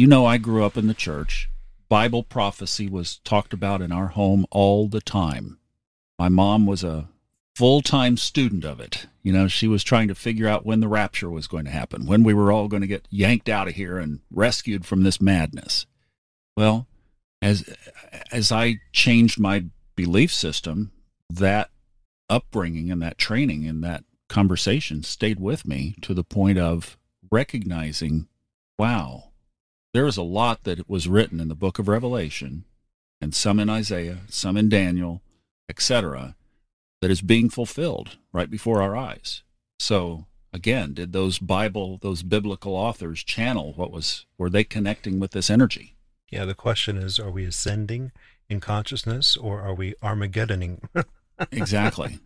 You 0.00 0.06
know, 0.06 0.24
I 0.24 0.38
grew 0.38 0.64
up 0.64 0.78
in 0.78 0.86
the 0.86 0.94
church. 0.94 1.50
Bible 1.90 2.22
prophecy 2.22 2.88
was 2.88 3.18
talked 3.18 3.52
about 3.52 3.82
in 3.82 3.92
our 3.92 4.06
home 4.06 4.46
all 4.50 4.88
the 4.88 5.02
time. 5.02 5.58
My 6.18 6.30
mom 6.30 6.64
was 6.64 6.82
a 6.82 7.10
full 7.54 7.82
time 7.82 8.16
student 8.16 8.64
of 8.64 8.80
it. 8.80 9.08
You 9.22 9.34
know, 9.34 9.46
she 9.46 9.68
was 9.68 9.84
trying 9.84 10.08
to 10.08 10.14
figure 10.14 10.48
out 10.48 10.64
when 10.64 10.80
the 10.80 10.88
rapture 10.88 11.28
was 11.28 11.46
going 11.46 11.66
to 11.66 11.70
happen, 11.70 12.06
when 12.06 12.22
we 12.22 12.32
were 12.32 12.50
all 12.50 12.66
going 12.66 12.80
to 12.80 12.86
get 12.86 13.08
yanked 13.10 13.50
out 13.50 13.68
of 13.68 13.74
here 13.74 13.98
and 13.98 14.20
rescued 14.30 14.86
from 14.86 15.02
this 15.02 15.20
madness. 15.20 15.84
Well, 16.56 16.86
as 17.42 17.68
as 18.32 18.50
I 18.50 18.76
changed 18.92 19.38
my 19.38 19.66
belief 19.96 20.32
system, 20.32 20.92
that 21.28 21.68
upbringing 22.30 22.90
and 22.90 23.02
that 23.02 23.18
training 23.18 23.66
and 23.66 23.84
that 23.84 24.04
conversation 24.30 25.02
stayed 25.02 25.38
with 25.38 25.66
me 25.66 25.94
to 26.00 26.14
the 26.14 26.24
point 26.24 26.56
of 26.56 26.96
recognizing, 27.30 28.28
wow, 28.78 29.24
there 29.92 30.06
is 30.06 30.16
a 30.16 30.22
lot 30.22 30.64
that 30.64 30.88
was 30.88 31.08
written 31.08 31.40
in 31.40 31.48
the 31.48 31.54
book 31.54 31.78
of 31.78 31.88
Revelation, 31.88 32.64
and 33.20 33.34
some 33.34 33.58
in 33.58 33.68
Isaiah, 33.68 34.18
some 34.28 34.56
in 34.56 34.68
Daniel, 34.68 35.22
etc., 35.68 36.36
that 37.00 37.10
is 37.10 37.22
being 37.22 37.48
fulfilled 37.48 38.18
right 38.32 38.50
before 38.50 38.82
our 38.82 38.96
eyes. 38.96 39.42
So, 39.78 40.26
again, 40.52 40.94
did 40.94 41.12
those 41.12 41.38
Bible, 41.38 41.98
those 42.02 42.22
biblical 42.22 42.74
authors 42.74 43.24
channel 43.24 43.72
what 43.74 43.90
was, 43.90 44.26
were 44.38 44.50
they 44.50 44.64
connecting 44.64 45.18
with 45.18 45.32
this 45.32 45.50
energy? 45.50 45.96
Yeah, 46.30 46.44
the 46.44 46.54
question 46.54 46.96
is 46.96 47.18
are 47.18 47.30
we 47.30 47.44
ascending 47.44 48.12
in 48.48 48.60
consciousness 48.60 49.36
or 49.36 49.60
are 49.60 49.74
we 49.74 49.94
Armageddoning? 50.02 50.82
exactly. 51.50 52.18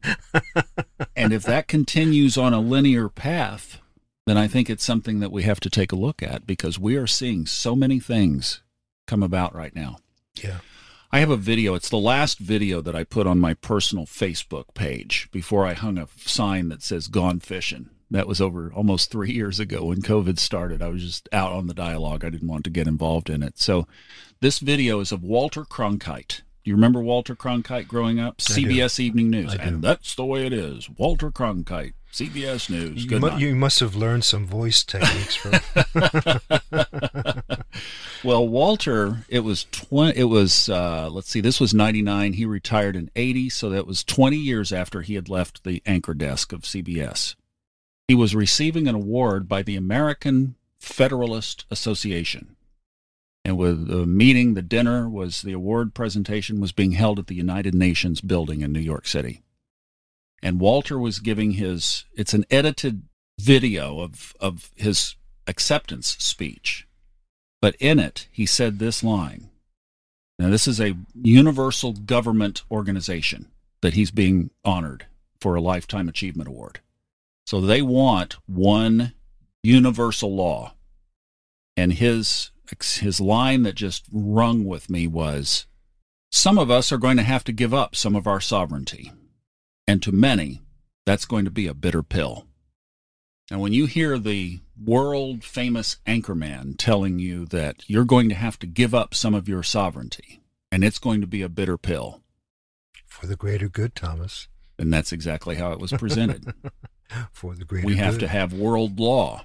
and 1.17 1.33
if 1.33 1.45
that 1.45 1.69
continues 1.69 2.37
on 2.37 2.53
a 2.53 2.61
linear 2.61 3.09
path, 3.09 3.81
then 4.27 4.39
I 4.39 4.49
think 4.49 4.71
it's 4.71 4.85
something 4.85 5.21
that 5.21 5.33
we 5.33 5.43
have 5.43 5.61
to 5.61 5.71
take 5.71 5.93
a 5.93 5.97
look 5.97 6.23
at 6.23 6.47
because 6.47 6.79
we 6.79 6.97
are 6.97 7.07
seeing 7.07 7.47
so 7.47 7.77
many 7.77 8.01
things 8.01 8.63
come 9.07 9.23
about 9.23 9.55
right 9.55 9.75
now. 9.75 9.99
Yeah. 10.35 10.59
I 11.13 11.21
have 11.21 11.31
a 11.31 11.37
video. 11.37 11.75
It's 11.75 11.91
the 11.91 11.97
last 11.97 12.39
video 12.39 12.81
that 12.81 12.97
I 12.97 13.05
put 13.05 13.27
on 13.27 13.39
my 13.39 13.55
personal 13.55 14.05
Facebook 14.05 14.75
page 14.75 15.29
before 15.31 15.65
I 15.65 15.75
hung 15.75 15.97
a 15.97 16.09
sign 16.17 16.71
that 16.71 16.83
says 16.83 17.07
"Gone 17.07 17.39
Fishing." 17.39 17.91
That 18.11 18.27
was 18.27 18.41
over 18.41 18.73
almost 18.75 19.11
three 19.11 19.33
years 19.33 19.61
ago 19.61 19.87
when 19.87 20.03
COVID 20.03 20.39
started. 20.39 20.83
I 20.83 20.89
was 20.89 21.03
just 21.03 21.29
out 21.33 21.53
on 21.53 21.69
the 21.69 21.75
dialogue. 21.75 22.25
I 22.25 22.31
didn't 22.31 22.49
want 22.49 22.65
to 22.65 22.71
get 22.71 22.89
involved 22.89 23.31
in 23.31 23.43
it. 23.43 23.59
So, 23.59 23.87
this 24.41 24.59
video 24.59 24.99
is 25.01 25.13
of 25.13 25.23
Walter 25.23 25.65
Cronkite. 25.65 26.43
Do 26.65 26.71
you 26.71 26.75
remember 26.75 27.01
Walter 27.01 27.37
Cronkite 27.37 27.87
growing 27.87 28.19
up? 28.19 28.37
I 28.49 28.53
CBS 28.53 28.99
Evening 28.99 29.31
News. 29.31 29.53
Do. 29.53 29.59
And 29.61 29.83
that's 29.83 30.15
the 30.15 30.25
way 30.25 30.47
it 30.47 30.53
is. 30.53 30.91
Walter 30.91 31.31
Cronkite, 31.31 31.93
CBS 32.15 32.71
News. 32.71 33.03
You, 33.03 33.09
Good 33.09 33.21
mu- 33.21 33.29
night. 33.31 33.41
you 33.41 33.55
must 33.57 33.81
have 33.81 33.97
learned 33.97 34.25
some 34.25 34.47
voice 34.47 34.85
techniques 34.85 35.35
from. 35.35 35.53
well, 38.25 38.47
Walter, 38.47 39.25
it 39.29 39.41
was 39.41 39.65
twenty. 39.73 40.19
It 40.21 40.25
was 40.25 40.69
uh, 40.69 41.09
let's 41.11 41.29
see. 41.29 41.41
This 41.41 41.59
was 41.61 41.75
ninety 41.75 42.03
nine. 42.03 42.35
He 42.35 42.47
retired 42.47 42.95
in 42.95 43.11
eighty, 43.17 43.51
so 43.51 43.69
that 43.71 43.87
was 43.87 44.05
twenty 44.05 44.37
years 44.37 44.73
after 44.73 45.03
he 45.03 45.15
had 45.15 45.29
left 45.29 45.65
the 45.65 45.83
anchor 45.87 46.15
desk 46.15 46.53
of 46.53 46.61
CBS. 46.63 47.35
He 48.07 48.15
was 48.15 48.35
receiving 48.35 48.87
an 48.87 48.95
award 48.95 49.49
by 49.49 49.63
the 49.63 49.75
American 49.77 50.55
Federalist 50.79 51.65
Association, 51.71 52.55
and 53.45 53.59
with 53.59 53.89
the 53.89 54.07
meeting, 54.07 54.55
the 54.55 54.63
dinner 54.63 55.09
was 55.09 55.43
the 55.43 55.53
award 55.53 55.95
presentation 55.95 56.61
was 56.61 56.71
being 56.71 56.93
held 56.93 57.19
at 57.19 57.27
the 57.27 57.35
United 57.35 57.75
Nations 57.75 58.21
building 58.21 58.61
in 58.61 58.73
New 58.73 58.79
York 58.81 59.07
City, 59.09 59.43
and 60.45 60.61
Walter 60.61 60.99
was 60.99 61.19
giving 61.19 61.53
his. 61.53 62.05
It's 62.15 62.35
an 62.35 62.45
edited 62.51 63.03
video 63.41 63.99
of 63.99 64.37
of 64.39 64.71
his 64.77 65.17
acceptance 65.49 66.17
speech. 66.21 66.87
But 67.61 67.75
in 67.81 67.99
it, 67.99 68.29
he 68.31 68.47
said 68.47 68.79
this 68.79 69.03
line. 69.03 69.49
Now, 70.39 70.51
this 70.51 70.69
is 70.69 70.81
a 70.81 70.97
universal 71.15 71.93
government 71.93 72.63
organization 72.71 73.51
that 73.81 73.95
he's 73.95 74.11
being 74.11 74.51
honored 74.65 75.07
for 75.41 75.55
a 75.55 75.61
Lifetime 75.61 76.09
Achievement 76.09 76.49
Award. 76.49 76.81
So 77.47 77.61
they 77.61 77.81
want 77.83 78.37
one 78.47 79.15
universal 79.63 80.35
law. 80.35 80.75
And 81.77 81.93
his, 81.95 82.51
his 82.81 83.21
line 83.21 83.63
that 83.63 83.75
just 83.75 84.05
rung 84.13 84.65
with 84.65 84.91
me 84.91 85.07
was 85.07 85.67
Some 86.31 86.59
of 86.59 86.71
us 86.71 86.91
are 86.91 86.99
going 86.99 87.17
to 87.17 87.23
have 87.23 87.45
to 87.45 87.53
give 87.53 87.73
up 87.73 87.95
some 87.95 88.17
of 88.17 88.27
our 88.27 88.41
sovereignty. 88.41 89.13
And 89.87 90.03
to 90.03 90.13
many, 90.13 90.63
that's 91.05 91.27
going 91.27 91.45
to 91.45 91.51
be 91.51 91.67
a 91.67 91.75
bitter 91.75 92.03
pill. 92.03 92.47
And 93.51 93.61
when 93.61 93.73
you 93.73 93.87
hear 93.87 94.19
the 94.19 94.61
world 94.83 95.45
famous 95.45 95.99
anchorman 96.07 96.77
telling 96.79 97.19
you 97.19 97.45
that 97.47 97.89
you're 97.89 98.05
going 98.05 98.29
to 98.31 98.35
have 98.35 98.59
to 98.61 98.67
give 98.67 98.95
up 98.95 99.15
some 99.15 99.35
of 99.35 99.49
your 99.49 99.63
sovereignty 99.63 100.41
and 100.73 100.83
it's 100.83 100.99
going 100.99 101.21
to 101.21 101.27
be 101.27 101.43
a 101.43 101.49
bitter 101.49 101.77
pill, 101.77 102.23
For 103.07 103.27
the 103.27 103.37
greater 103.37 103.69
good, 103.69 103.95
Thomas. 103.95 104.49
And 104.79 104.93
that's 104.93 105.13
exactly 105.13 105.57
how 105.57 105.73
it 105.73 105.79
was 105.79 105.93
presented. 105.93 106.53
For 107.33 107.55
the 107.55 107.65
greater 107.65 107.87
good. 107.87 107.95
we 107.95 107.99
have 107.99 108.15
good. 108.15 108.21
to 108.21 108.29
have 108.29 108.53
world 108.53 108.99
law. 108.99 109.45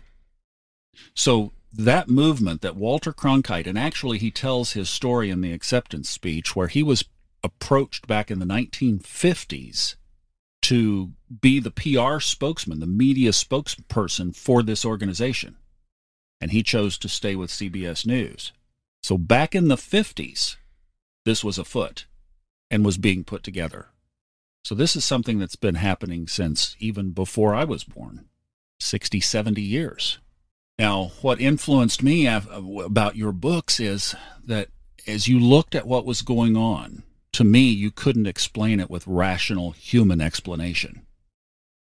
So 1.13 1.51
that 1.71 2.09
movement 2.09 2.61
that 2.61 2.75
Walter 2.75 3.13
Cronkite, 3.13 3.67
and 3.67 3.77
actually 3.77 4.17
he 4.17 4.31
tells 4.31 4.71
his 4.71 4.89
story 4.89 5.29
in 5.29 5.41
the 5.41 5.53
acceptance 5.53 6.09
speech 6.09 6.55
where 6.55 6.67
he 6.67 6.81
was 6.81 7.03
approached 7.43 8.07
back 8.07 8.31
in 8.31 8.39
the 8.39 8.45
1950s 8.45 9.95
to 10.69 11.09
be 11.41 11.59
the 11.59 11.71
PR 11.71 12.19
spokesman, 12.19 12.79
the 12.79 12.85
media 12.85 13.31
spokesperson 13.31 14.35
for 14.35 14.61
this 14.61 14.85
organization. 14.85 15.55
And 16.39 16.51
he 16.51 16.61
chose 16.61 16.99
to 16.99 17.09
stay 17.09 17.35
with 17.35 17.49
CBS 17.49 18.05
News. 18.05 18.53
So 19.01 19.17
back 19.17 19.55
in 19.55 19.67
the 19.67 19.77
50s, 19.77 20.57
this 21.25 21.43
was 21.43 21.57
afoot 21.57 22.05
and 22.69 22.85
was 22.85 22.99
being 22.99 23.23
put 23.23 23.41
together. 23.41 23.87
So 24.63 24.75
this 24.75 24.95
is 24.95 25.03
something 25.03 25.39
that's 25.39 25.55
been 25.55 25.73
happening 25.73 26.27
since 26.27 26.75
even 26.79 27.13
before 27.13 27.55
I 27.55 27.63
was 27.63 27.83
born 27.83 28.25
60, 28.79 29.19
70 29.19 29.59
years. 29.63 30.19
Now, 30.77 31.13
what 31.21 31.41
influenced 31.41 32.03
me 32.03 32.27
about 32.27 33.15
your 33.15 33.31
books 33.31 33.79
is 33.79 34.13
that 34.45 34.69
as 35.07 35.27
you 35.27 35.39
looked 35.39 35.73
at 35.73 35.87
what 35.87 36.05
was 36.05 36.21
going 36.21 36.55
on, 36.55 37.01
to 37.33 37.43
me, 37.43 37.69
you 37.69 37.91
couldn't 37.91 38.27
explain 38.27 38.79
it 38.79 38.89
with 38.89 39.07
rational 39.07 39.71
human 39.71 40.21
explanation. 40.21 41.05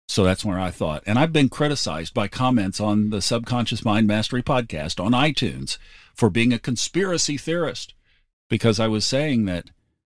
So 0.08 0.24
that's 0.24 0.46
where 0.46 0.60
I 0.60 0.72
thought. 0.72 1.04
And 1.06 1.18
I've 1.18 1.34
been 1.34 1.50
criticized 1.50 2.14
by 2.14 2.28
comments 2.28 2.80
on 2.80 3.10
the 3.10 3.22
Subconscious 3.22 3.84
Mind 3.84 4.08
Mastery 4.08 4.44
podcast 4.44 5.04
on 5.04 5.14
iTunes 5.14 5.78
for 6.14 6.30
being 6.30 6.54
a 6.54 6.60
conspiracy 6.60 7.38
theorist 7.38 7.94
because 8.50 8.80
I 8.80 8.88
was 8.88 9.06
saying 9.06 9.46
that 9.46 9.72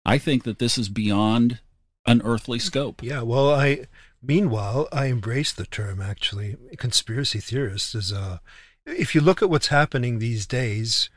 I 0.05 0.17
think 0.17 0.43
that 0.43 0.59
this 0.59 0.77
is 0.77 0.89
beyond 0.89 1.59
an 2.05 2.21
earthly 2.23 2.59
scope. 2.59 3.01
Yeah, 3.01 3.21
well, 3.21 3.53
I 3.53 3.87
meanwhile 4.21 4.87
I 4.91 5.05
embrace 5.05 5.53
the 5.53 5.65
term 5.65 6.01
actually. 6.01 6.57
Conspiracy 6.77 7.39
theorist 7.39 7.95
is 7.95 8.11
a 8.11 8.41
if 8.85 9.13
you 9.13 9.21
look 9.21 9.41
at 9.41 9.49
what's 9.49 9.67
happening 9.67 10.19
these 10.19 10.45
days, 10.45 11.09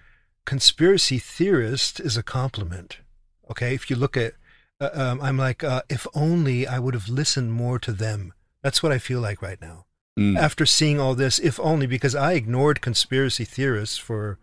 conspiracy 0.45 1.19
theorist 1.19 2.01
is 2.01 2.17
a 2.17 2.23
compliment. 2.23 2.99
Okay, 3.51 3.75
if 3.75 3.91
you 3.91 3.97
look 3.97 4.17
at 4.17 4.35
uh, 4.81 4.91
um, 4.95 5.21
I'm 5.21 5.37
like 5.37 5.63
uh, 5.65 5.83
if 5.89 6.07
only 6.15 6.67
I 6.67 6.79
would 6.79 6.95
have 6.95 7.09
listened 7.09 7.53
more 7.53 7.79
to 7.81 7.93
them. 7.93 8.33
That's 8.63 8.83
what 8.83 8.93
I 8.93 8.99
feel 8.99 9.21
like 9.21 9.43
right 9.43 9.61
now. 9.61 9.87
Mm. 10.19 10.39
After 10.39 10.67
seeing 10.67 11.01
all 11.01 11.15
this, 11.15 11.39
if 11.39 11.59
only 11.61 11.87
because 11.87 12.15
I 12.15 12.33
ignored 12.33 12.81
conspiracy 12.81 13.45
theorists 13.45 13.97
for 13.97 14.39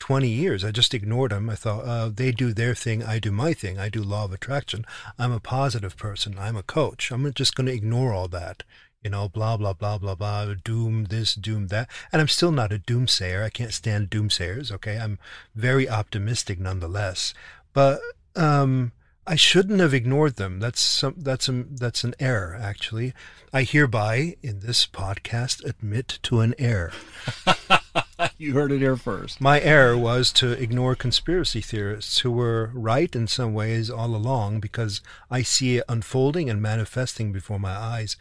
20 0.00 0.28
years. 0.28 0.64
I 0.64 0.70
just 0.70 0.92
ignored 0.92 1.30
them. 1.30 1.48
I 1.48 1.54
thought, 1.54 1.84
uh, 1.84 2.10
they 2.10 2.30
do 2.30 2.52
their 2.52 2.74
thing, 2.74 3.02
I 3.02 3.18
do 3.18 3.32
my 3.32 3.54
thing. 3.54 3.78
I 3.78 3.88
do 3.88 4.02
law 4.02 4.24
of 4.24 4.32
attraction. 4.32 4.84
I'm 5.18 5.32
a 5.32 5.40
positive 5.40 5.96
person. 5.96 6.36
I'm 6.38 6.56
a 6.56 6.62
coach. 6.62 7.10
I'm 7.10 7.32
just 7.32 7.54
going 7.54 7.66
to 7.66 7.72
ignore 7.72 8.12
all 8.12 8.28
that. 8.28 8.64
You 9.02 9.10
know, 9.10 9.28
blah, 9.28 9.56
blah, 9.56 9.72
blah, 9.74 9.98
blah, 9.98 10.14
blah, 10.14 10.54
doom 10.62 11.04
this, 11.04 11.34
doom 11.34 11.68
that. 11.68 11.88
And 12.12 12.20
I'm 12.20 12.28
still 12.28 12.52
not 12.52 12.72
a 12.72 12.78
doomsayer. 12.78 13.42
I 13.42 13.50
can't 13.50 13.72
stand 13.72 14.10
doomsayers, 14.10 14.72
okay? 14.72 14.98
I'm 14.98 15.18
very 15.54 15.88
optimistic 15.88 16.58
nonetheless. 16.58 17.34
But 17.72 18.00
um, 18.36 18.92
I 19.26 19.36
shouldn't 19.36 19.80
have 19.80 19.94
ignored 19.94 20.36
them. 20.36 20.60
That's 20.60 20.80
some, 20.80 21.14
that's 21.16 21.48
a, 21.48 21.64
that's 21.70 22.04
an 22.04 22.14
error, 22.20 22.58
actually. 22.60 23.14
I 23.52 23.62
hereby, 23.62 24.36
in 24.42 24.60
this 24.60 24.86
podcast, 24.86 25.64
admit 25.64 26.18
to 26.24 26.40
an 26.40 26.54
error. 26.58 26.92
you 28.38 28.52
heard 28.52 28.72
it 28.72 28.80
here 28.80 28.96
first. 28.96 29.40
My 29.40 29.60
error 29.60 29.96
was 29.96 30.30
to 30.32 30.50
ignore 30.52 30.94
conspiracy 30.94 31.62
theorists 31.62 32.18
who 32.18 32.32
were 32.32 32.70
right 32.74 33.14
in 33.14 33.26
some 33.26 33.54
ways 33.54 33.88
all 33.88 34.14
along 34.14 34.60
because 34.60 35.00
I 35.30 35.42
see 35.42 35.78
it 35.78 35.84
unfolding 35.88 36.50
and 36.50 36.60
manifesting 36.60 37.32
before 37.32 37.58
my 37.58 37.74
eyes. 37.74 38.16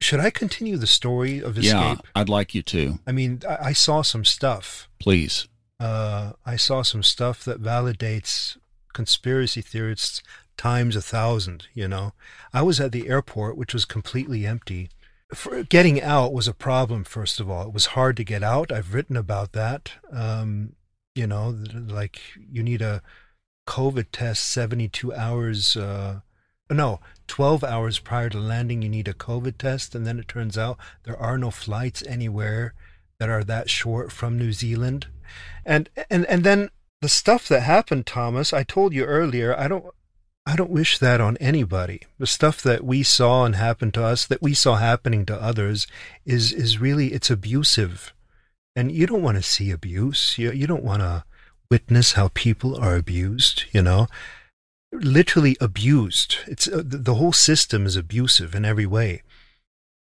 Should 0.00 0.20
I 0.20 0.30
continue 0.30 0.76
the 0.76 0.86
story 0.88 1.38
of 1.38 1.56
escape? 1.56 1.74
Yeah, 1.74 1.96
I'd 2.16 2.28
like 2.28 2.54
you 2.54 2.62
to. 2.62 2.98
I 3.06 3.12
mean, 3.12 3.42
I, 3.48 3.68
I 3.68 3.72
saw 3.72 4.02
some 4.02 4.24
stuff. 4.24 4.88
Please. 4.98 5.46
Uh, 5.78 6.32
I 6.44 6.56
saw 6.56 6.82
some 6.82 7.02
stuff 7.02 7.44
that 7.44 7.62
validates 7.62 8.56
conspiracy 8.94 9.60
theorists 9.60 10.22
times 10.56 10.96
a 10.96 11.02
thousand, 11.02 11.66
you 11.74 11.86
know. 11.86 12.12
I 12.52 12.62
was 12.62 12.80
at 12.80 12.92
the 12.92 13.08
airport, 13.08 13.56
which 13.56 13.74
was 13.74 13.84
completely 13.84 14.46
empty. 14.46 14.88
For 15.34 15.62
getting 15.64 16.00
out 16.00 16.32
was 16.32 16.48
a 16.48 16.54
problem, 16.54 17.04
first 17.04 17.40
of 17.40 17.50
all. 17.50 17.66
It 17.66 17.74
was 17.74 17.86
hard 17.86 18.16
to 18.18 18.24
get 18.24 18.42
out. 18.42 18.72
I've 18.72 18.94
written 18.94 19.16
about 19.16 19.52
that. 19.52 19.92
Um, 20.10 20.74
you 21.14 21.26
know, 21.26 21.56
like 21.72 22.20
you 22.50 22.62
need 22.62 22.82
a 22.82 23.02
COVID 23.66 24.06
test 24.12 24.44
72 24.44 25.12
hours, 25.14 25.76
uh, 25.76 26.20
no, 26.70 27.00
12 27.26 27.64
hours 27.64 27.98
prior 27.98 28.28
to 28.30 28.38
landing, 28.38 28.82
you 28.82 28.88
need 28.88 29.08
a 29.08 29.14
COVID 29.14 29.58
test. 29.58 29.94
And 29.94 30.06
then 30.06 30.18
it 30.18 30.28
turns 30.28 30.58
out 30.58 30.78
there 31.04 31.16
are 31.16 31.38
no 31.38 31.50
flights 31.50 32.02
anywhere 32.06 32.74
that 33.18 33.28
are 33.28 33.44
that 33.44 33.70
short 33.70 34.12
from 34.12 34.38
New 34.38 34.52
Zealand. 34.52 35.06
And, 35.64 35.88
and, 36.10 36.26
and 36.26 36.44
then 36.44 36.70
the 37.04 37.08
stuff 37.10 37.48
that 37.48 37.60
happened, 37.60 38.06
Thomas, 38.06 38.54
I 38.54 38.62
told 38.62 38.94
you 38.94 39.04
earlier, 39.04 39.54
I 39.54 39.68
don't, 39.68 39.84
I 40.46 40.56
don't 40.56 40.70
wish 40.70 40.96
that 40.96 41.20
on 41.20 41.36
anybody. 41.36 42.00
The 42.18 42.26
stuff 42.26 42.62
that 42.62 42.82
we 42.82 43.02
saw 43.02 43.44
and 43.44 43.56
happened 43.56 43.92
to 43.94 44.04
us, 44.04 44.24
that 44.24 44.40
we 44.40 44.54
saw 44.54 44.76
happening 44.76 45.26
to 45.26 45.36
others, 45.36 45.86
is 46.24 46.50
is 46.50 46.78
really 46.78 47.12
it's 47.12 47.28
abusive, 47.28 48.14
and 48.74 48.90
you 48.90 49.06
don't 49.06 49.22
want 49.22 49.36
to 49.36 49.42
see 49.42 49.70
abuse. 49.70 50.38
You 50.38 50.50
you 50.52 50.66
don't 50.66 50.82
want 50.82 51.02
to 51.02 51.24
witness 51.70 52.12
how 52.12 52.30
people 52.32 52.74
are 52.74 52.96
abused. 52.96 53.64
You 53.72 53.82
know, 53.82 54.06
literally 54.90 55.58
abused. 55.60 56.38
It's 56.46 56.66
uh, 56.66 56.82
the 56.82 57.16
whole 57.16 57.34
system 57.34 57.84
is 57.84 57.96
abusive 57.96 58.54
in 58.54 58.64
every 58.64 58.86
way. 58.86 59.22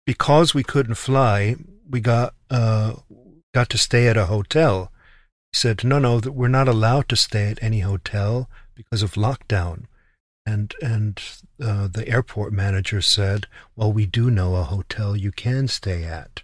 Because 0.07 0.55
we 0.55 0.63
couldn't 0.63 0.95
fly, 0.95 1.57
we 1.87 1.99
got 1.99 2.33
uh 2.49 2.93
got 3.53 3.69
to 3.69 3.77
stay 3.77 4.07
at 4.07 4.17
a 4.17 4.25
hotel. 4.25 4.91
He 5.51 5.57
said, 5.57 5.83
no, 5.83 5.99
no, 5.99 6.19
that 6.19 6.33
we're 6.33 6.47
not 6.47 6.67
allowed 6.67 7.09
to 7.09 7.15
stay 7.15 7.49
at 7.49 7.61
any 7.63 7.79
hotel 7.79 8.49
because 8.75 9.01
of 9.01 9.13
lockdown 9.13 9.85
and 10.47 10.73
and 10.81 11.21
uh, 11.61 11.89
the 11.89 12.07
airport 12.07 12.53
manager 12.53 13.01
said, 13.01 13.47
"Well, 13.75 13.91
we 13.91 14.05
do 14.05 14.31
know 14.31 14.55
a 14.55 14.63
hotel 14.63 15.15
you 15.15 15.31
can 15.31 15.67
stay 15.67 16.05
at, 16.05 16.41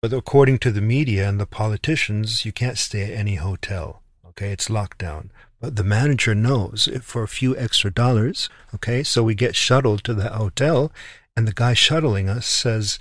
but 0.00 0.14
according 0.14 0.58
to 0.60 0.72
the 0.72 0.80
media 0.80 1.28
and 1.28 1.38
the 1.38 1.46
politicians, 1.46 2.46
you 2.46 2.52
can't 2.52 2.78
stay 2.78 3.02
at 3.02 3.18
any 3.18 3.34
hotel. 3.34 4.02
Okay, 4.28 4.50
it's 4.50 4.68
lockdown." 4.68 5.28
But 5.60 5.76
the 5.76 5.84
manager 5.84 6.34
knows 6.34 6.88
for 7.02 7.22
a 7.22 7.28
few 7.28 7.56
extra 7.56 7.90
dollars. 7.90 8.48
Okay, 8.74 9.02
so 9.02 9.22
we 9.22 9.34
get 9.34 9.56
shuttled 9.56 10.04
to 10.04 10.14
the 10.14 10.30
hotel, 10.30 10.92
and 11.36 11.46
the 11.46 11.52
guy 11.52 11.74
shuttling 11.74 12.28
us 12.28 12.46
says, 12.46 12.98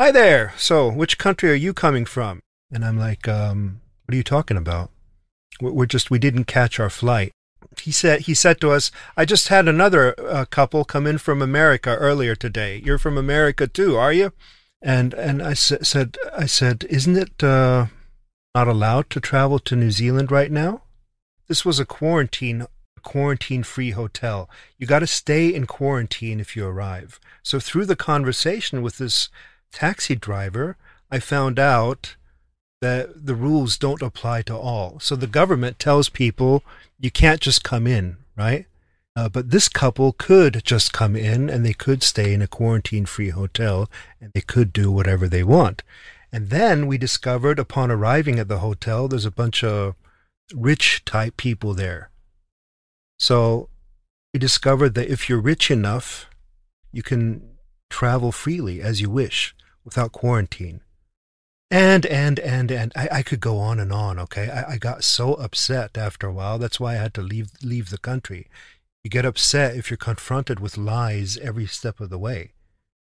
Hi 0.00 0.10
there. 0.12 0.54
So, 0.56 0.88
which 0.88 1.18
country 1.18 1.50
are 1.50 1.62
you 1.66 1.74
coming 1.74 2.04
from? 2.04 2.40
And 2.72 2.84
I'm 2.84 2.98
like, 2.98 3.26
um, 3.28 3.80
what 4.04 4.14
are 4.14 4.16
you 4.16 4.22
talking 4.22 4.56
about? 4.56 4.90
We're 5.60 5.86
just, 5.86 6.10
we 6.10 6.18
didn't 6.18 6.44
catch 6.44 6.80
our 6.80 6.90
flight. 6.90 7.32
He 7.80 7.92
said, 7.92 8.22
he 8.22 8.34
said 8.34 8.60
to 8.60 8.70
us, 8.70 8.90
I 9.16 9.24
just 9.24 9.48
had 9.48 9.68
another 9.68 10.14
uh, 10.20 10.44
couple 10.44 10.84
come 10.84 11.06
in 11.06 11.18
from 11.18 11.40
America 11.40 11.94
earlier 11.96 12.34
today. 12.34 12.82
You're 12.84 12.98
from 12.98 13.16
America 13.16 13.66
too, 13.66 13.96
are 13.96 14.12
you? 14.12 14.32
And, 14.82 15.14
and 15.14 15.42
I 15.42 15.54
sa- 15.54 15.82
said, 15.82 16.18
I 16.36 16.46
said, 16.46 16.84
isn't 16.90 17.16
it, 17.16 17.42
uh, 17.42 17.86
not 18.54 18.68
allowed 18.68 19.10
to 19.10 19.20
travel 19.20 19.58
to 19.60 19.76
New 19.76 19.90
Zealand 19.90 20.30
right 20.30 20.50
now? 20.50 20.82
This 21.48 21.64
was 21.64 21.78
a 21.78 21.86
quarantine 21.86 22.66
quarantine 23.04 23.62
free 23.62 23.90
hotel. 23.90 24.48
You 24.78 24.86
got 24.86 25.00
to 25.00 25.06
stay 25.06 25.54
in 25.54 25.66
quarantine 25.66 26.40
if 26.40 26.56
you 26.56 26.66
arrive. 26.66 27.20
So 27.42 27.60
through 27.60 27.84
the 27.84 27.96
conversation 27.96 28.82
with 28.82 28.98
this 28.98 29.28
taxi 29.70 30.16
driver, 30.16 30.76
I 31.10 31.20
found 31.20 31.58
out 31.58 32.16
that 32.84 33.24
the 33.24 33.34
rules 33.34 33.78
don't 33.78 34.02
apply 34.02 34.42
to 34.42 34.54
all. 34.54 35.00
So 35.00 35.16
the 35.16 35.26
government 35.26 35.78
tells 35.78 36.10
people 36.10 36.62
you 37.00 37.10
can't 37.10 37.40
just 37.40 37.64
come 37.64 37.86
in, 37.86 38.18
right? 38.36 38.66
Uh, 39.16 39.30
but 39.30 39.50
this 39.50 39.70
couple 39.70 40.12
could 40.12 40.62
just 40.64 40.92
come 40.92 41.16
in 41.16 41.48
and 41.48 41.64
they 41.64 41.72
could 41.72 42.02
stay 42.02 42.34
in 42.34 42.42
a 42.42 42.46
quarantine 42.46 43.06
free 43.06 43.30
hotel 43.30 43.88
and 44.20 44.32
they 44.34 44.42
could 44.42 44.70
do 44.70 44.92
whatever 44.92 45.28
they 45.28 45.42
want. 45.42 45.82
And 46.30 46.50
then 46.50 46.86
we 46.86 46.98
discovered 46.98 47.58
upon 47.58 47.90
arriving 47.90 48.38
at 48.38 48.48
the 48.48 48.58
hotel, 48.58 49.08
there's 49.08 49.24
a 49.24 49.30
bunch 49.30 49.64
of 49.64 49.94
rich 50.54 51.06
type 51.06 51.38
people 51.38 51.72
there. 51.72 52.10
So 53.18 53.70
we 54.34 54.40
discovered 54.40 54.94
that 54.94 55.10
if 55.10 55.30
you're 55.30 55.40
rich 55.40 55.70
enough, 55.70 56.28
you 56.92 57.02
can 57.02 57.48
travel 57.88 58.30
freely 58.30 58.82
as 58.82 59.00
you 59.00 59.08
wish 59.08 59.54
without 59.86 60.12
quarantine. 60.12 60.82
And, 61.74 62.06
and, 62.06 62.38
and, 62.38 62.70
and 62.70 62.92
I, 62.94 63.08
I 63.10 63.22
could 63.24 63.40
go 63.40 63.58
on 63.58 63.80
and 63.80 63.92
on, 63.92 64.16
okay? 64.20 64.48
I, 64.48 64.74
I 64.74 64.78
got 64.78 65.02
so 65.02 65.34
upset 65.34 65.98
after 65.98 66.28
a 66.28 66.32
while. 66.32 66.56
That's 66.56 66.78
why 66.78 66.92
I 66.92 66.98
had 66.98 67.12
to 67.14 67.20
leave, 67.20 67.50
leave 67.64 67.90
the 67.90 67.98
country. 67.98 68.46
You 69.02 69.10
get 69.10 69.24
upset 69.24 69.74
if 69.74 69.90
you're 69.90 69.96
confronted 69.96 70.60
with 70.60 70.78
lies 70.78 71.36
every 71.38 71.66
step 71.66 71.98
of 71.98 72.10
the 72.10 72.18
way, 72.18 72.52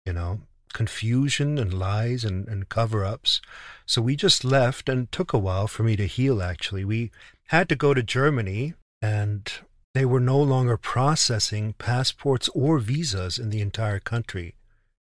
you 0.05 0.13
know, 0.13 0.43
confusion 0.75 1.57
and 1.57 1.73
lies 1.73 2.27
and, 2.27 2.47
and 2.47 2.69
cover 2.69 3.07
ups. 3.07 3.41
So 3.87 4.03
we 4.03 4.17
just 4.17 4.45
left 4.45 4.91
and 4.91 5.11
took 5.11 5.33
a 5.33 5.39
while 5.39 5.67
for 5.67 5.83
me 5.83 5.97
to 5.97 6.07
heal, 6.07 6.43
actually. 6.43 6.85
We 6.85 7.11
had 7.47 7.71
to 7.71 7.75
go 7.75 7.95
to 7.95 8.03
Germany 8.03 8.75
and 9.01 9.51
they 9.95 10.05
were 10.05 10.21
no 10.21 10.39
longer 10.43 10.77
processing 10.77 11.73
passports 11.79 12.51
or 12.51 12.81
visas 12.81 13.39
in 13.39 13.49
the 13.49 13.63
entire 13.63 13.99
country. 13.99 14.57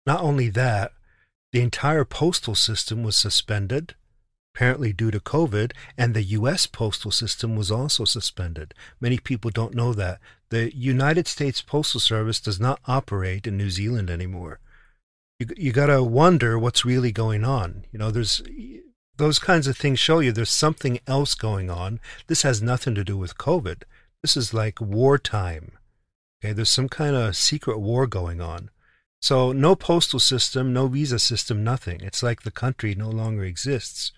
Not 0.06 0.20
only 0.20 0.50
that, 0.50 0.92
the 1.54 1.62
entire 1.62 2.04
postal 2.04 2.56
system 2.56 3.04
was 3.04 3.16
suspended, 3.16 3.94
apparently 4.56 4.92
due 4.92 5.12
to 5.12 5.20
COVID, 5.20 5.72
and 5.96 6.14
the 6.14 6.24
U.S. 6.24 6.66
postal 6.66 7.12
system 7.12 7.56
was 7.56 7.70
also 7.70 8.06
suspended. 8.06 8.74
Many 9.00 9.20
people 9.20 9.52
don't 9.52 9.76
know 9.76 9.94
that. 9.94 10.20
The 10.50 10.76
United 10.76 11.28
States 11.28 11.62
Postal 11.62 12.00
Service 12.00 12.40
does 12.40 12.60
not 12.60 12.80
operate 12.88 13.46
in 13.46 13.56
New 13.56 13.70
Zealand 13.70 14.10
anymore. 14.10 14.60
You, 15.40 15.46
you 15.56 15.72
got 15.72 15.88
to 15.88 16.04
wonder 16.04 16.58
what's 16.58 16.86
really 16.86 17.12
going 17.12 17.44
on. 17.44 17.86
You 17.92 18.00
know, 18.00 18.10
there's 18.10 18.42
those 19.18 19.38
kinds 19.38 19.68
of 19.68 19.78
things 19.78 20.00
show 20.00 20.20
you 20.20 20.32
there's 20.32 20.50
something 20.50 21.00
else 21.06 21.36
going 21.36 21.70
on. 21.70 22.00
This 22.26 22.42
has 22.42 22.64
nothing 22.64 22.96
to 22.96 23.04
do 23.04 23.16
with 23.16 23.38
COVID. 23.38 23.84
This 24.24 24.36
is 24.36 24.56
like 24.56 24.82
wartime. 24.82 25.74
Okay, 26.44 26.52
there's 26.52 26.70
some 26.70 26.90
kind 26.90 27.16
of 27.16 27.38
secret 27.38 27.78
war 27.78 28.08
going 28.08 28.42
on. 28.42 28.72
So 29.24 29.54
no 29.54 29.74
postal 29.74 30.20
system, 30.20 30.74
no 30.74 30.88
visa 30.88 31.18
system, 31.18 31.64
nothing. 31.64 32.02
It's 32.02 32.22
like 32.22 32.42
the 32.42 32.52
country 32.52 32.94
no 32.94 33.08
longer 33.10 33.46
exists. 33.46 34.12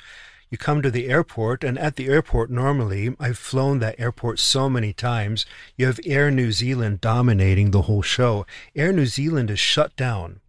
You 0.49 0.57
come 0.57 0.81
to 0.81 0.89
the 0.89 1.09
airport, 1.09 1.63
and 1.63 1.77
at 1.77 1.95
the 1.95 2.07
airport, 2.07 2.49
normally, 2.49 3.15
I've 3.19 3.37
flown 3.37 3.77
that 3.79 3.99
airport 3.99 4.39
so 4.39 4.67
many 4.67 4.93
times, 4.93 5.45
you 5.77 5.85
have 5.85 5.99
Air 6.07 6.31
New 6.31 6.51
Zealand 6.51 7.01
dominating 7.01 7.69
the 7.69 7.83
whole 7.83 8.01
show. 8.01 8.47
Air 8.75 8.91
New 8.91 9.05
Zealand 9.05 9.51
is 9.51 9.59
shut 9.59 9.95
down. 9.95 10.39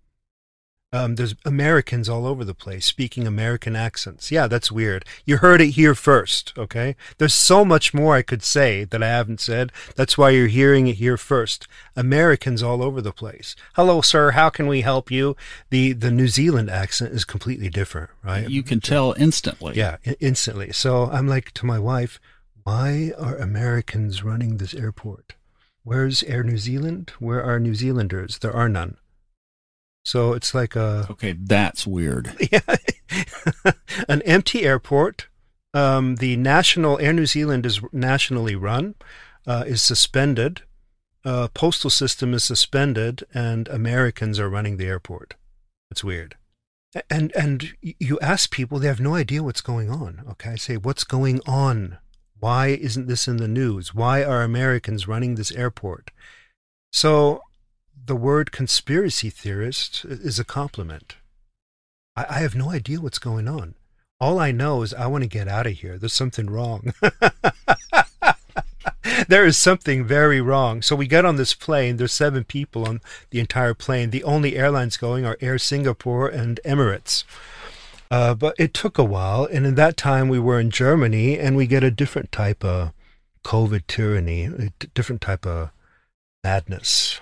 Um, 0.97 1.17
there's 1.17 1.35
Americans 1.45 2.09
all 2.09 2.27
over 2.27 2.43
the 2.45 2.55
place 2.55 2.87
speaking 2.87 3.27
American 3.27 3.77
accents. 3.77 4.33
Yeah, 4.33 4.47
that's 4.47 4.73
weird. 4.73 5.05
You 5.27 5.37
heard 5.39 5.61
it 5.61 5.73
here 5.73 5.95
first, 5.95 6.55
okay? 6.57 6.97
There's 7.19 7.35
so 7.35 7.65
much 7.65 7.93
more 7.93 8.15
I 8.15 8.23
could 8.23 8.43
say 8.43 8.85
that 8.85 9.03
I 9.03 9.09
haven't 9.09 9.41
said. 9.41 9.73
That's 9.95 10.17
why 10.17 10.31
you're 10.31 10.47
hearing 10.47 10.87
it 10.87 10.97
here 10.97 11.19
first. 11.19 11.69
Americans 11.95 12.63
all 12.63 12.83
over 12.83 13.03
the 13.03 13.13
place. 13.13 13.55
Hello, 13.75 14.01
sir. 14.01 14.31
How 14.31 14.49
can 14.49 14.67
we 14.69 14.81
help 14.81 15.11
you? 15.11 15.37
The 15.69 15.93
the 15.93 16.11
New 16.11 16.29
Zealand 16.29 16.71
accent 16.71 17.13
is 17.13 17.25
completely 17.25 17.69
different, 17.69 18.11
right? 18.25 18.49
You 18.49 18.63
can 18.63 18.81
tell 18.81 19.15
instantly. 19.19 19.75
Yeah, 19.75 19.99
instantly. 20.19 20.73
So 20.73 21.11
I'm 21.11 21.29
like 21.29 21.53
to 21.53 21.67
my 21.67 21.79
wife, 21.79 22.19
why 22.65 23.13
are 23.19 23.37
Americans 23.37 24.25
running 24.25 24.57
this 24.57 24.75
airport? 24.75 25.35
Where's 25.83 26.23
Air 26.25 26.43
New 26.43 26.59
Zealand? 26.59 27.13
Where 27.19 27.43
are 27.43 27.61
New 27.61 27.75
Zealanders? 27.75 28.39
There 28.39 28.53
are 28.53 28.69
none. 28.69 28.97
So 30.07 30.35
it's 30.35 30.55
like 30.55 30.77
a 30.77 31.09
okay. 31.11 31.33
That's 31.33 31.85
weird. 31.85 32.33
Yeah, 32.53 32.61
an 34.09 34.23
empty 34.23 34.63
airport. 34.63 35.27
Um, 35.75 36.17
the 36.17 36.37
national 36.37 37.01
Air 37.01 37.13
New 37.13 37.27
Zealand 37.27 37.67
is 37.67 37.81
nationally 37.93 38.55
run, 38.55 38.95
uh, 39.49 39.65
is 39.67 39.83
suspended. 39.83 40.63
Uh, 41.25 41.49
postal 41.49 41.91
system 41.91 42.35
is 42.35 42.45
suspended, 42.45 43.25
and 43.35 43.67
Americans 43.67 44.39
are 44.39 44.49
running 44.49 44.77
the 44.77 44.87
airport. 44.87 45.35
It's 45.91 46.05
weird. 46.05 46.37
And 47.11 47.35
and 47.35 47.75
you 47.83 48.17
ask 48.21 48.53
people, 48.53 48.79
they 48.79 48.87
have 48.87 49.01
no 49.01 49.17
idea 49.17 49.43
what's 49.43 49.61
going 49.61 49.91
on. 49.91 50.23
Okay, 50.31 50.51
I 50.51 50.57
say, 50.57 50.77
what's 50.77 51.03
going 51.03 51.41
on? 51.47 51.99
Why 52.39 52.69
isn't 52.69 53.09
this 53.09 53.27
in 53.27 53.39
the 53.39 53.49
news? 53.49 53.93
Why 53.93 54.23
are 54.23 54.43
Americans 54.43 55.09
running 55.09 55.35
this 55.35 55.51
airport? 55.51 56.13
So 56.93 57.43
the 58.07 58.17
word 58.17 58.53
conspiracy 58.53 59.31
theorist 59.31 60.05
is 60.05 60.39
a 60.39 60.45
compliment. 60.45 61.17
I, 62.17 62.27
I 62.29 62.41
have 62.41 62.55
no 62.55 62.71
idea 62.71 63.01
what's 63.01 63.19
going 63.19 63.49
on. 63.49 63.75
All 64.21 64.39
I 64.39 64.53
know 64.53 64.83
is 64.83 64.95
I 64.95 65.07
want 65.07 65.25
to 65.25 65.29
get 65.29 65.49
out 65.49 65.67
of 65.67 65.75
here. 65.75 65.99
There's 65.99 66.13
something 66.13 66.49
wrong. 66.49 66.95
there 69.29 69.45
is 69.45 69.59
something 69.59 70.05
very 70.05 70.41
wrong. 70.41 70.83
So 70.83 70.97
we 70.97 71.07
get 71.07 71.27
on 71.27 71.37
this 71.37 71.53
plane. 71.53 71.97
There's 71.97 72.13
seven 72.13 72.45
people 72.45 72.89
on 72.89 73.01
the 73.31 73.41
entire 73.41 73.75
plane. 73.75 74.11
The 74.11 74.25
only 74.25 74.57
airlines 74.57 74.97
going 74.97 75.27
are 75.27 75.37
Air 75.41 75.59
Singapore 75.59 76.29
and 76.29 76.61
Emirates. 76.65 77.25
Uh, 78.11 78.35
but 78.35 78.55
it 78.57 78.73
took 78.73 78.99
a 78.99 79.05
while, 79.05 79.47
and 79.47 79.67
in 79.67 79.75
that 79.75 79.97
time 79.97 80.29
we 80.29 80.39
were 80.39 80.61
in 80.61 80.71
Germany, 80.71 81.39
and 81.39 81.57
we 81.57 81.67
get 81.67 81.83
a 81.83 81.91
different 81.91 82.31
type 82.31 82.65
of 82.65 82.93
COVID 83.45 83.83
tyranny, 83.89 84.45
a 84.45 84.71
different 84.95 85.21
type 85.21 85.45
of 85.45 85.71
madness. 86.45 87.21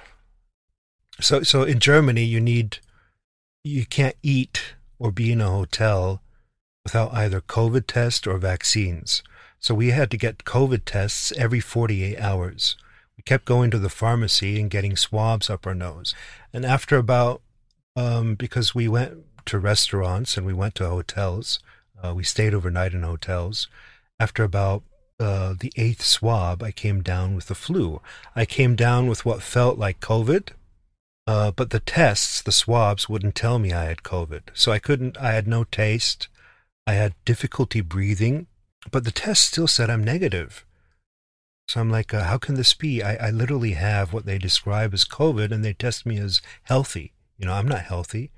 So 1.20 1.42
so 1.42 1.62
in 1.62 1.78
Germany 1.78 2.24
you 2.24 2.40
need 2.40 2.78
you 3.62 3.86
can't 3.86 4.16
eat 4.22 4.74
or 4.98 5.10
be 5.10 5.32
in 5.32 5.40
a 5.40 5.50
hotel 5.50 6.22
without 6.84 7.12
either 7.14 7.40
COVID 7.40 7.86
test 7.86 8.26
or 8.26 8.38
vaccines. 8.38 9.22
So 9.58 9.74
we 9.74 9.90
had 9.90 10.10
to 10.10 10.18
get 10.18 10.44
COVID 10.44 10.82
tests 10.84 11.32
every 11.38 11.60
48 11.60 12.20
hours. 12.20 12.76
We 13.16 13.22
kept 13.22 13.46
going 13.46 13.70
to 13.70 13.78
the 13.78 13.88
pharmacy 13.88 14.60
and 14.60 14.70
getting 14.70 14.96
swabs 14.96 15.48
up 15.48 15.66
our 15.66 15.74
nose. 15.74 16.14
And 16.52 16.66
after 16.66 16.98
about, 16.98 17.40
um, 17.96 18.34
because 18.34 18.74
we 18.74 18.88
went 18.88 19.24
to 19.46 19.58
restaurants 19.58 20.36
and 20.36 20.46
we 20.46 20.52
went 20.52 20.74
to 20.76 20.88
hotels, 20.88 21.60
uh, 22.02 22.12
we 22.14 22.24
stayed 22.24 22.52
overnight 22.52 22.92
in 22.92 23.02
hotels. 23.02 23.68
After 24.20 24.44
about 24.44 24.82
uh, 25.18 25.54
the 25.58 25.72
eighth 25.76 26.02
swab, 26.02 26.62
I 26.62 26.70
came 26.70 27.00
down 27.02 27.34
with 27.34 27.46
the 27.46 27.54
flu. 27.54 28.02
I 28.36 28.44
came 28.44 28.74
down 28.74 29.06
with 29.06 29.24
what 29.24 29.42
felt 29.42 29.78
like 29.78 30.00
COVID, 30.00 30.50
uh, 31.26 31.50
but 31.50 31.70
the 31.70 31.80
tests, 31.80 32.42
the 32.42 32.52
swabs, 32.52 33.08
wouldn't 33.08 33.34
tell 33.34 33.58
me 33.58 33.72
I 33.72 33.84
had 33.84 34.02
COVID. 34.02 34.42
So 34.54 34.72
I 34.72 34.78
couldn't, 34.78 35.16
I 35.18 35.32
had 35.32 35.48
no 35.48 35.64
taste. 35.64 36.28
I 36.86 36.92
had 36.94 37.14
difficulty 37.24 37.80
breathing, 37.80 38.46
but 38.90 39.04
the 39.04 39.10
test 39.10 39.46
still 39.46 39.66
said 39.66 39.88
I'm 39.88 40.04
negative. 40.04 40.66
So 41.66 41.80
I'm 41.80 41.90
like, 41.90 42.12
uh, 42.12 42.24
how 42.24 42.36
can 42.36 42.56
this 42.56 42.74
be? 42.74 43.02
I, 43.02 43.28
I 43.28 43.30
literally 43.30 43.72
have 43.72 44.12
what 44.12 44.26
they 44.26 44.36
describe 44.36 44.92
as 44.92 45.06
COVID 45.06 45.50
and 45.50 45.64
they 45.64 45.72
test 45.72 46.04
me 46.04 46.18
as 46.18 46.42
healthy. 46.64 47.12
You 47.38 47.46
know, 47.46 47.54
I'm 47.54 47.68
not 47.68 47.80
healthy. 47.80 48.30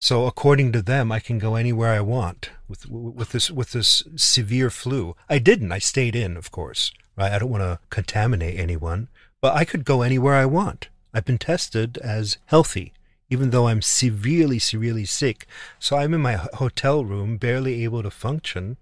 So 0.00 0.26
according 0.26 0.72
to 0.72 0.82
them, 0.82 1.10
I 1.12 1.20
can 1.20 1.38
go 1.38 1.56
anywhere 1.56 1.92
I 1.92 2.00
want 2.00 2.50
with 2.68 2.88
with 2.88 3.30
this 3.30 3.50
with 3.50 3.72
this 3.72 4.02
severe 4.16 4.70
flu. 4.70 5.14
I 5.28 5.38
didn't. 5.38 5.72
I 5.72 5.78
stayed 5.78 6.16
in, 6.16 6.36
of 6.36 6.50
course. 6.50 6.92
Right? 7.16 7.32
I 7.32 7.38
don't 7.38 7.50
want 7.50 7.62
to 7.62 7.80
contaminate 7.90 8.58
anyone, 8.58 9.08
but 9.40 9.54
I 9.54 9.64
could 9.64 9.84
go 9.84 10.02
anywhere 10.02 10.34
I 10.34 10.46
want. 10.46 10.88
I've 11.12 11.24
been 11.24 11.38
tested 11.38 11.98
as 11.98 12.38
healthy, 12.46 12.92
even 13.28 13.50
though 13.50 13.68
I'm 13.68 13.82
severely, 13.82 14.58
severely 14.58 15.04
sick. 15.04 15.46
So 15.78 15.96
I'm 15.96 16.14
in 16.14 16.20
my 16.20 16.34
hotel 16.34 17.04
room, 17.04 17.36
barely 17.36 17.84
able 17.84 18.02
to 18.02 18.10
function. 18.10 18.76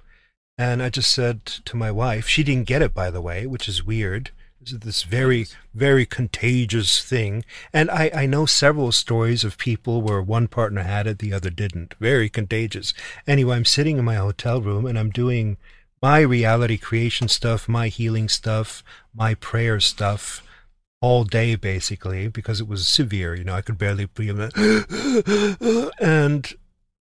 And 0.57 0.83
I 0.83 0.89
just 0.91 1.13
said 1.13 1.45
to 1.47 1.77
my 1.77 1.91
wife, 1.91 2.27
she 2.27 2.43
didn't 2.43 2.67
get 2.67 2.83
it, 2.83 2.93
by 2.93 3.11
the 3.11 3.21
way, 3.21 3.47
which 3.47 3.69
is 3.69 3.85
weird. 3.85 4.31
this 4.71 5.03
very 5.03 5.47
very 5.73 6.05
contagious 6.05 7.03
thing 7.03 7.43
and 7.73 7.91
I, 7.91 8.11
I 8.13 8.27
know 8.27 8.45
several 8.45 8.93
stories 8.93 9.43
of 9.43 9.57
people 9.57 10.03
where 10.03 10.21
one 10.21 10.47
partner 10.49 10.83
had 10.83 11.07
it 11.07 11.21
the 11.21 11.33
other 11.33 11.49
didn't 11.49 11.95
very 12.01 12.29
contagious 12.29 12.93
anyway 13.27 13.57
i'm 13.57 13.65
sitting 13.65 13.97
in 13.97 14.05
my 14.05 14.17
hotel 14.17 14.61
room 14.61 14.85
and 14.85 14.99
i'm 14.99 15.09
doing 15.11 15.57
my 16.03 16.21
reality 16.21 16.77
creation 16.77 17.29
stuff 17.29 17.67
my 17.67 17.89
healing 17.89 18.29
stuff 18.29 18.85
my 19.15 19.33
prayer 19.35 19.81
stuff 19.81 20.43
all 21.01 21.25
day 21.25 21.55
basically 21.55 22.29
because 22.29 22.61
it 22.61 22.69
was 22.69 22.87
severe 22.87 23.35
you 23.35 23.45
know 23.45 23.55
i 23.55 23.63
could 23.63 23.79
barely 23.79 24.07
breathe 24.07 24.41
and 26.01 26.55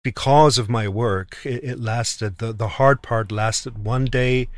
because 0.03 0.59
of 0.59 0.69
my 0.69 0.89
work 0.89 1.39
it, 1.45 1.63
it 1.63 1.81
lasted 1.81 2.39
the, 2.39 2.53
the 2.53 2.69
hard 2.69 3.03
part 3.03 3.31
lasted 3.31 3.85
one 3.85 4.05
day 4.05 4.49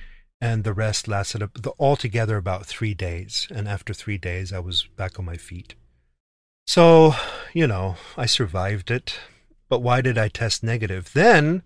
and 0.41 0.65
the 0.65 0.73
rest 0.73 1.09
lasted 1.09 1.49
altogether 1.79 2.37
about 2.37 2.67
three 2.67 2.95
days. 2.95 3.49
And 3.51 3.69
after 3.69 3.93
three 3.93 4.19
days, 4.19 4.53
I 4.53 4.61
was 4.61 4.85
back 4.97 5.19
on 5.19 5.25
my 5.25 5.37
feet. 5.37 5.75
So, 6.67 7.15
you 7.53 7.67
know, 7.67 7.97
I 8.17 8.27
survived 8.27 8.91
it. 8.91 9.19
But 9.69 9.83
why 9.83 10.01
did 10.01 10.17
I 10.17 10.29
test 10.29 10.63
negative? 10.63 11.13
Then 11.13 11.63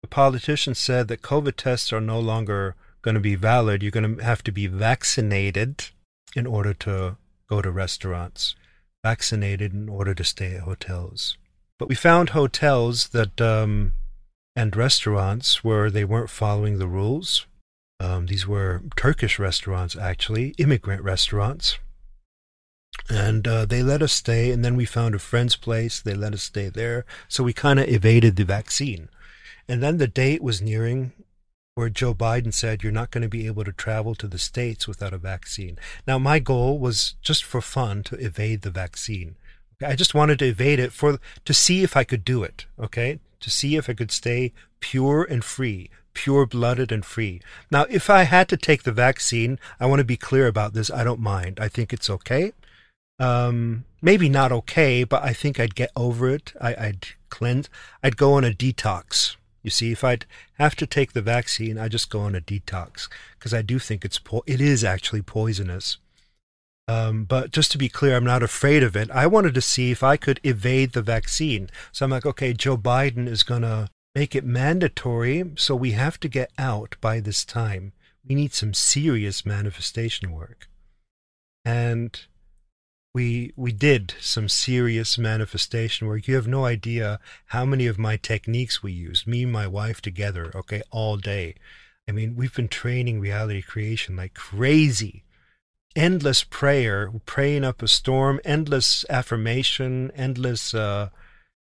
the 0.00 0.08
politician 0.08 0.74
said 0.74 1.08
that 1.08 1.22
COVID 1.22 1.56
tests 1.56 1.92
are 1.92 2.00
no 2.00 2.18
longer 2.18 2.74
going 3.02 3.14
to 3.14 3.20
be 3.20 3.34
valid. 3.34 3.82
You're 3.82 3.92
going 3.92 4.16
to 4.16 4.24
have 4.24 4.42
to 4.44 4.52
be 4.52 4.66
vaccinated 4.66 5.90
in 6.34 6.46
order 6.46 6.74
to 6.74 7.16
go 7.48 7.62
to 7.62 7.70
restaurants, 7.70 8.54
vaccinated 9.04 9.72
in 9.72 9.88
order 9.88 10.14
to 10.14 10.24
stay 10.24 10.56
at 10.56 10.62
hotels. 10.62 11.36
But 11.78 11.88
we 11.88 11.94
found 11.94 12.30
hotels 12.30 13.08
that 13.08 13.40
um, 13.40 13.94
and 14.56 14.74
restaurants 14.76 15.64
where 15.64 15.90
they 15.90 16.04
weren't 16.04 16.30
following 16.30 16.78
the 16.78 16.86
rules 16.86 17.46
um, 18.00 18.26
these 18.26 18.46
were 18.46 18.82
Turkish 18.96 19.38
restaurants, 19.38 19.96
actually, 19.96 20.54
immigrant 20.58 21.02
restaurants. 21.02 21.78
And 23.08 23.46
uh, 23.46 23.64
they 23.64 23.82
let 23.82 24.02
us 24.02 24.12
stay, 24.12 24.50
and 24.50 24.64
then 24.64 24.76
we 24.76 24.84
found 24.84 25.14
a 25.14 25.18
friend's 25.18 25.56
place. 25.56 26.00
They 26.00 26.14
let 26.14 26.34
us 26.34 26.42
stay 26.42 26.68
there. 26.68 27.04
So 27.28 27.44
we 27.44 27.52
kind 27.52 27.78
of 27.78 27.88
evaded 27.88 28.36
the 28.36 28.44
vaccine. 28.44 29.08
And 29.68 29.82
then 29.82 29.98
the 29.98 30.06
date 30.06 30.42
was 30.42 30.60
nearing 30.60 31.12
where 31.74 31.88
Joe 31.88 32.14
Biden 32.14 32.52
said, 32.52 32.82
You're 32.82 32.92
not 32.92 33.10
going 33.10 33.22
to 33.22 33.28
be 33.28 33.46
able 33.46 33.64
to 33.64 33.72
travel 33.72 34.14
to 34.16 34.28
the 34.28 34.38
States 34.38 34.86
without 34.86 35.12
a 35.12 35.18
vaccine. 35.18 35.78
Now, 36.06 36.18
my 36.18 36.38
goal 36.38 36.78
was 36.78 37.14
just 37.20 37.44
for 37.44 37.60
fun 37.60 38.02
to 38.04 38.16
evade 38.16 38.62
the 38.62 38.70
vaccine. 38.70 39.36
I 39.84 39.96
just 39.96 40.14
wanted 40.14 40.38
to 40.38 40.46
evade 40.46 40.78
it 40.78 40.92
for 40.92 41.18
to 41.44 41.54
see 41.54 41.82
if 41.82 41.96
I 41.96 42.04
could 42.04 42.24
do 42.24 42.42
it, 42.42 42.66
okay? 42.78 43.18
To 43.40 43.50
see 43.50 43.76
if 43.76 43.90
I 43.90 43.94
could 43.94 44.12
stay 44.12 44.52
pure 44.80 45.26
and 45.28 45.44
free, 45.44 45.90
pure 46.14 46.46
blooded 46.46 46.92
and 46.92 47.04
free. 47.04 47.40
Now, 47.70 47.86
if 47.90 48.08
I 48.08 48.22
had 48.22 48.48
to 48.50 48.56
take 48.56 48.84
the 48.84 48.92
vaccine, 48.92 49.58
I 49.80 49.86
want 49.86 49.98
to 49.98 50.04
be 50.04 50.16
clear 50.16 50.46
about 50.46 50.74
this. 50.74 50.90
I 50.90 51.02
don't 51.02 51.20
mind. 51.20 51.58
I 51.60 51.68
think 51.68 51.92
it's 51.92 52.08
okay. 52.08 52.52
Um, 53.18 53.84
maybe 54.00 54.28
not 54.28 54.52
okay, 54.52 55.02
but 55.02 55.24
I 55.24 55.32
think 55.32 55.58
I'd 55.58 55.74
get 55.74 55.90
over 55.96 56.30
it. 56.30 56.52
I, 56.60 56.74
I'd 56.74 57.06
cleanse. 57.30 57.68
I'd 58.02 58.16
go 58.16 58.34
on 58.34 58.44
a 58.44 58.50
detox. 58.50 59.36
You 59.64 59.70
see, 59.70 59.90
if 59.90 60.04
I'd 60.04 60.26
have 60.58 60.76
to 60.76 60.86
take 60.86 61.14
the 61.14 61.22
vaccine, 61.22 61.78
I 61.78 61.88
just 61.88 62.10
go 62.10 62.20
on 62.20 62.36
a 62.36 62.40
detox 62.40 63.08
because 63.36 63.52
I 63.52 63.62
do 63.62 63.80
think 63.80 64.04
it's 64.04 64.18
po- 64.20 64.44
it 64.46 64.60
is 64.60 64.84
actually 64.84 65.22
poisonous. 65.22 65.96
Um, 66.86 67.24
but 67.24 67.50
just 67.50 67.72
to 67.72 67.78
be 67.78 67.88
clear, 67.88 68.14
I'm 68.14 68.24
not 68.24 68.42
afraid 68.42 68.82
of 68.82 68.94
it. 68.94 69.10
I 69.10 69.26
wanted 69.26 69.54
to 69.54 69.62
see 69.62 69.90
if 69.90 70.02
I 70.02 70.18
could 70.18 70.38
evade 70.44 70.92
the 70.92 71.00
vaccine. 71.00 71.70
So 71.92 72.04
I'm 72.04 72.10
like, 72.10 72.26
okay, 72.26 72.52
Joe 72.52 72.76
Biden 72.76 73.26
is 73.26 73.42
gonna 73.42 73.88
make 74.14 74.36
it 74.36 74.44
mandatory, 74.44 75.50
so 75.56 75.74
we 75.74 75.92
have 75.92 76.20
to 76.20 76.28
get 76.28 76.52
out 76.58 76.96
by 77.00 77.20
this 77.20 77.42
time. 77.44 77.92
We 78.26 78.34
need 78.34 78.52
some 78.52 78.74
serious 78.74 79.46
manifestation 79.46 80.30
work. 80.30 80.68
And 81.64 82.20
we 83.14 83.52
we 83.56 83.70
did 83.72 84.14
some 84.20 84.48
serious 84.48 85.16
manifestation 85.16 86.08
work. 86.08 86.26
You 86.26 86.34
have 86.34 86.48
no 86.48 86.64
idea 86.64 87.20
how 87.46 87.64
many 87.64 87.86
of 87.86 87.98
my 87.98 88.16
techniques 88.16 88.82
we 88.82 88.92
used, 88.92 89.26
me 89.26 89.44
and 89.44 89.52
my 89.52 89.68
wife 89.68 90.02
together, 90.02 90.50
okay, 90.54 90.82
all 90.90 91.16
day. 91.16 91.54
I 92.08 92.12
mean, 92.12 92.34
we've 92.36 92.54
been 92.54 92.68
training 92.68 93.20
reality 93.20 93.62
creation 93.62 94.16
like 94.16 94.34
crazy. 94.34 95.22
Endless 95.96 96.42
prayer, 96.42 97.12
praying 97.24 97.62
up 97.62 97.80
a 97.80 97.86
storm, 97.86 98.40
endless 98.44 99.04
affirmation, 99.08 100.10
endless 100.16 100.74
uh, 100.74 101.10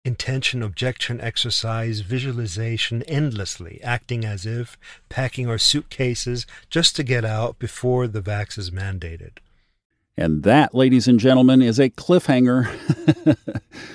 intention, 0.05 0.63
objection, 0.63 1.19
exercise, 1.19 1.99
visualization 1.99 3.03
endlessly, 3.03 3.81
acting 3.83 4.23
as 4.23 4.45
if, 4.45 4.77
packing 5.09 5.49
our 5.49 5.57
suitcases 5.57 6.47
just 6.69 6.95
to 6.95 7.03
get 7.03 7.25
out 7.25 7.59
before 7.59 8.07
the 8.07 8.21
vax 8.21 8.57
is 8.57 8.71
mandated. 8.71 9.39
And 10.17 10.43
that, 10.43 10.73
ladies 10.73 11.07
and 11.07 11.19
gentlemen, 11.19 11.61
is 11.61 11.79
a 11.79 11.89
cliffhanger. 11.89 12.69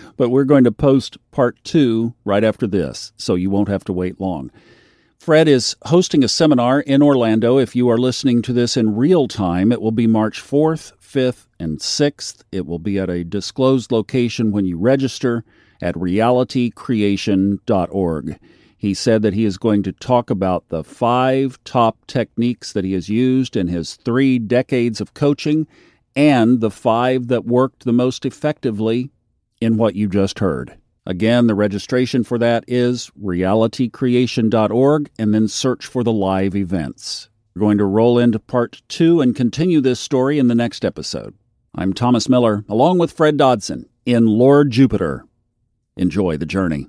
but 0.17 0.29
we're 0.29 0.45
going 0.45 0.65
to 0.65 0.73
post 0.73 1.17
part 1.31 1.57
two 1.65 2.15
right 2.25 2.45
after 2.45 2.67
this, 2.67 3.13
so 3.17 3.35
you 3.35 3.49
won't 3.49 3.69
have 3.69 3.85
to 3.85 3.93
wait 3.93 4.21
long. 4.21 4.51
Fred 5.19 5.49
is 5.49 5.77
hosting 5.85 6.23
a 6.25 6.29
seminar 6.29 6.81
in 6.81 7.03
Orlando. 7.03 7.59
If 7.59 7.77
you 7.77 7.91
are 7.91 7.99
listening 7.99 8.41
to 8.43 8.55
this 8.55 8.77
in 8.77 8.97
real 8.97 9.29
time, 9.29 9.73
it 9.73 9.83
will 9.83 9.93
be 9.93 10.07
March 10.07 10.43
4th, 10.43 10.93
5th, 10.99 11.47
and 11.59 11.79
6th. 11.79 12.43
It 12.53 12.67
will 12.67 12.79
be 12.79 12.99
at 12.99 13.11
a 13.11 13.25
disclosed 13.25 13.93
location 13.93 14.51
when 14.51 14.65
you 14.65 14.79
register 14.79 15.45
at 15.83 15.95
realitycreation.org. 15.95 18.39
He 18.79 18.95
said 18.95 19.21
that 19.21 19.35
he 19.35 19.45
is 19.45 19.59
going 19.59 19.83
to 19.83 19.93
talk 19.93 20.31
about 20.31 20.67
the 20.71 20.83
five 20.83 21.63
top 21.65 21.99
techniques 22.07 22.73
that 22.73 22.85
he 22.85 22.95
has 22.95 23.11
used 23.11 23.57
in 23.57 23.69
his 23.69 23.97
three 23.97 24.39
decades 24.39 25.03
of 25.03 25.13
coaching 25.13 25.67
and 26.17 26.61
the 26.61 26.71
five 26.71 27.29
that 27.29 27.45
worked 27.45 27.85
the 27.85 27.93
most 27.93 28.25
effectively 28.27 29.11
in 29.61 29.77
what 29.77 29.95
you 29.95 30.09
just 30.09 30.39
heard. 30.39 30.77
Again, 31.07 31.47
the 31.47 31.55
registration 31.55 32.25
for 32.25 32.39
that 32.39 32.65
is 32.69 33.11
realitycreation.org 33.21 35.11
and 35.19 35.35
then 35.35 35.49
search 35.49 35.87
for 35.87 36.05
the 36.05 36.13
live 36.13 36.55
events. 36.55 37.29
We're 37.55 37.61
going 37.61 37.79
to 37.79 37.85
roll 37.85 38.19
into 38.19 38.39
part 38.39 38.83
two 38.89 39.21
and 39.21 39.35
continue 39.35 39.81
this 39.81 39.99
story 39.99 40.39
in 40.39 40.49
the 40.49 40.55
next 40.55 40.85
episode. 40.85 41.35
I'm 41.75 41.93
Thomas 41.93 42.29
Miller, 42.29 42.65
along 42.69 42.99
with 42.99 43.13
Fred 43.13 43.37
Dodson, 43.37 43.89
in 44.05 44.27
Lord 44.27 44.71
Jupiter. 44.71 45.25
Enjoy 45.97 46.37
the 46.37 46.47
journey. 46.47 46.89